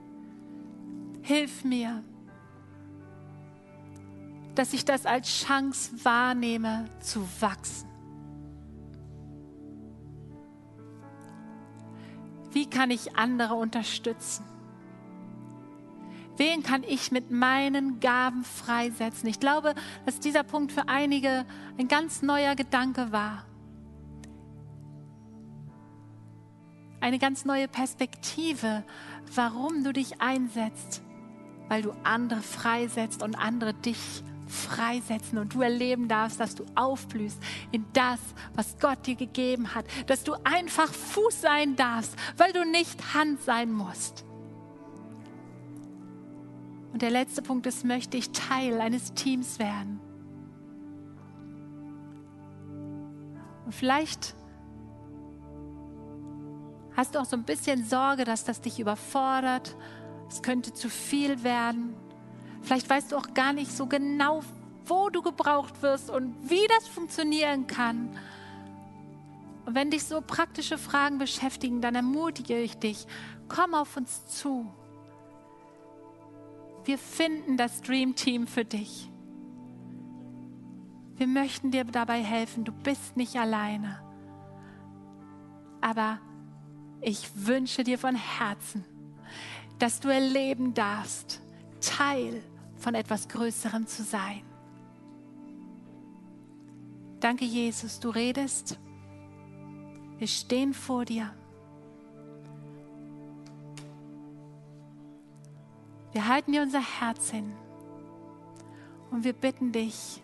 Hilf 1.34 1.64
mir, 1.64 2.04
dass 4.54 4.74
ich 4.74 4.84
das 4.84 5.06
als 5.06 5.30
Chance 5.30 6.04
wahrnehme, 6.04 6.90
zu 7.00 7.26
wachsen. 7.40 7.88
Wie 12.52 12.70
kann 12.70 12.92
ich 12.92 13.16
andere 13.16 13.54
unterstützen? 13.54 14.44
Wen 16.36 16.64
kann 16.64 16.84
ich 16.84 17.14
mit 17.14 17.32
meinen 17.32 18.02
Gaben 18.02 18.44
freisetzen? 18.44 19.30
Ich 19.30 19.40
glaube, 19.40 19.74
dass 20.06 20.20
dieser 20.20 20.44
Punkt 20.44 20.74
für 20.74 20.90
einige 20.90 21.46
ein 21.78 21.88
ganz 21.88 22.22
neuer 22.22 22.56
Gedanke 22.56 23.14
war. 23.14 23.46
Eine 27.00 27.20
ganz 27.20 27.46
neue 27.46 27.70
Perspektive, 27.70 28.84
warum 29.34 29.86
du 29.86 29.94
dich 29.94 30.20
einsetzt, 30.20 31.02
weil 31.72 31.84
du 31.84 31.94
andere 32.04 32.42
freisetzt 32.42 33.24
und 33.24 33.36
andere 33.36 33.74
dich 33.74 34.26
freisetzen 34.46 35.38
und 35.38 35.54
du 35.54 35.62
erleben 35.62 36.10
darfst, 36.10 36.38
dass 36.38 36.54
du 36.54 36.66
aufblühst 36.76 37.42
in 37.72 37.86
das, 37.94 38.20
was 38.56 38.78
Gott 38.78 39.08
dir 39.08 39.16
gegeben 39.16 39.74
hat, 39.74 39.86
dass 40.08 40.26
du 40.26 40.34
einfach 40.44 40.92
Fuß 40.92 41.40
sein 41.40 41.78
darfst, 41.78 42.14
weil 42.36 42.52
du 42.52 42.66
nicht 42.66 43.14
Hand 43.14 43.42
sein 43.44 43.72
musst. 43.72 44.26
Und 46.92 47.02
der 47.02 47.10
letzte 47.10 47.42
Punkt 47.42 47.66
ist, 47.66 47.86
möchte 47.86 48.18
ich 48.18 48.32
Teil 48.32 48.82
eines 48.82 49.14
Teams 49.14 49.58
werden. 49.58 50.02
Und 53.64 53.74
vielleicht 53.74 54.36
hast 56.98 57.16
du 57.16 57.20
auch 57.20 57.26
so 57.26 57.38
ein 57.38 57.44
bisschen 57.44 57.86
Sorge, 57.86 58.26
dass 58.26 58.44
das 58.44 58.60
dich 58.60 58.78
überfordert. 58.78 59.78
Es 60.32 60.42
könnte 60.42 60.74
zu 60.74 60.90
viel 60.90 61.44
werden. 61.44 61.94
Vielleicht 62.62 62.90
weißt 62.90 63.12
du 63.12 63.18
auch 63.18 63.34
gar 63.34 63.52
nicht 63.52 63.70
so 63.70 63.86
genau, 63.86 64.42
wo 64.86 65.10
du 65.10 65.22
gebraucht 65.22 65.82
wirst 65.82 66.10
und 66.10 66.50
wie 66.50 66.66
das 66.70 66.88
funktionieren 66.88 67.68
kann. 67.68 68.18
Und 69.66 69.76
wenn 69.76 69.92
dich 69.92 70.06
so 70.06 70.22
praktische 70.22 70.78
Fragen 70.78 71.18
beschäftigen, 71.18 71.82
dann 71.82 71.96
ermutige 71.96 72.58
ich 72.62 72.78
dich, 72.78 73.08
komm 73.50 73.74
auf 73.74 73.98
uns 73.98 74.26
zu. 74.26 74.72
Wir 76.86 76.98
finden 76.98 77.58
das 77.58 77.82
Dream 77.82 78.16
Team 78.16 78.48
für 78.48 78.64
dich. 78.64 79.10
Wir 81.18 81.28
möchten 81.28 81.72
dir 81.72 81.84
dabei 81.84 82.24
helfen. 82.24 82.64
Du 82.64 82.72
bist 82.72 83.18
nicht 83.18 83.36
alleine. 83.36 84.02
Aber 85.82 86.20
ich 87.02 87.30
wünsche 87.36 87.84
dir 87.84 88.00
von 88.00 88.16
Herzen, 88.16 88.86
dass 89.82 90.00
du 90.00 90.10
erleben 90.10 90.76
darfst, 90.76 91.42
Teil 91.82 92.44
von 92.76 92.94
etwas 92.94 93.28
Größerem 93.28 93.88
zu 93.88 94.04
sein. 94.04 94.44
Danke, 97.20 97.46
Jesus, 97.46 98.00
du 98.00 98.10
redest. 98.10 98.80
Wir 100.20 100.28
stehen 100.28 100.76
vor 100.76 101.06
dir. 101.06 101.34
Wir 106.12 106.28
halten 106.28 106.52
dir 106.52 106.62
unser 106.62 107.00
Herz 107.00 107.32
hin 107.32 107.52
und 109.10 109.24
wir 109.24 109.34
bitten 109.34 109.72
dich, 109.72 110.22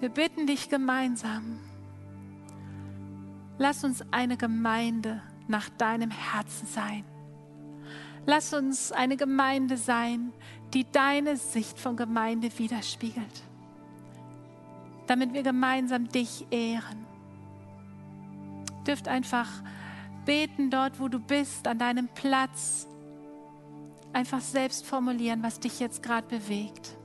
wir 0.00 0.10
bitten 0.10 0.46
dich 0.46 0.68
gemeinsam, 0.68 1.60
lass 3.56 3.84
uns 3.84 4.04
eine 4.10 4.36
Gemeinde 4.36 5.22
nach 5.48 5.70
deinem 5.70 6.10
Herzen 6.10 6.66
sein. 6.66 7.04
Lass 8.26 8.54
uns 8.54 8.90
eine 8.90 9.16
Gemeinde 9.16 9.76
sein, 9.76 10.32
die 10.72 10.90
deine 10.90 11.36
Sicht 11.36 11.78
von 11.78 11.96
Gemeinde 11.96 12.50
widerspiegelt, 12.58 13.42
damit 15.06 15.32
wir 15.34 15.42
gemeinsam 15.42 16.08
dich 16.08 16.46
ehren. 16.50 17.06
Dürft 18.86 19.08
einfach 19.08 19.48
beten 20.24 20.70
dort, 20.70 21.00
wo 21.00 21.08
du 21.08 21.18
bist, 21.18 21.66
an 21.68 21.78
deinem 21.78 22.08
Platz 22.08 22.86
einfach 24.12 24.40
selbst 24.40 24.86
formulieren, 24.86 25.42
was 25.42 25.60
dich 25.60 25.80
jetzt 25.80 26.02
gerade 26.02 26.26
bewegt. 26.26 26.96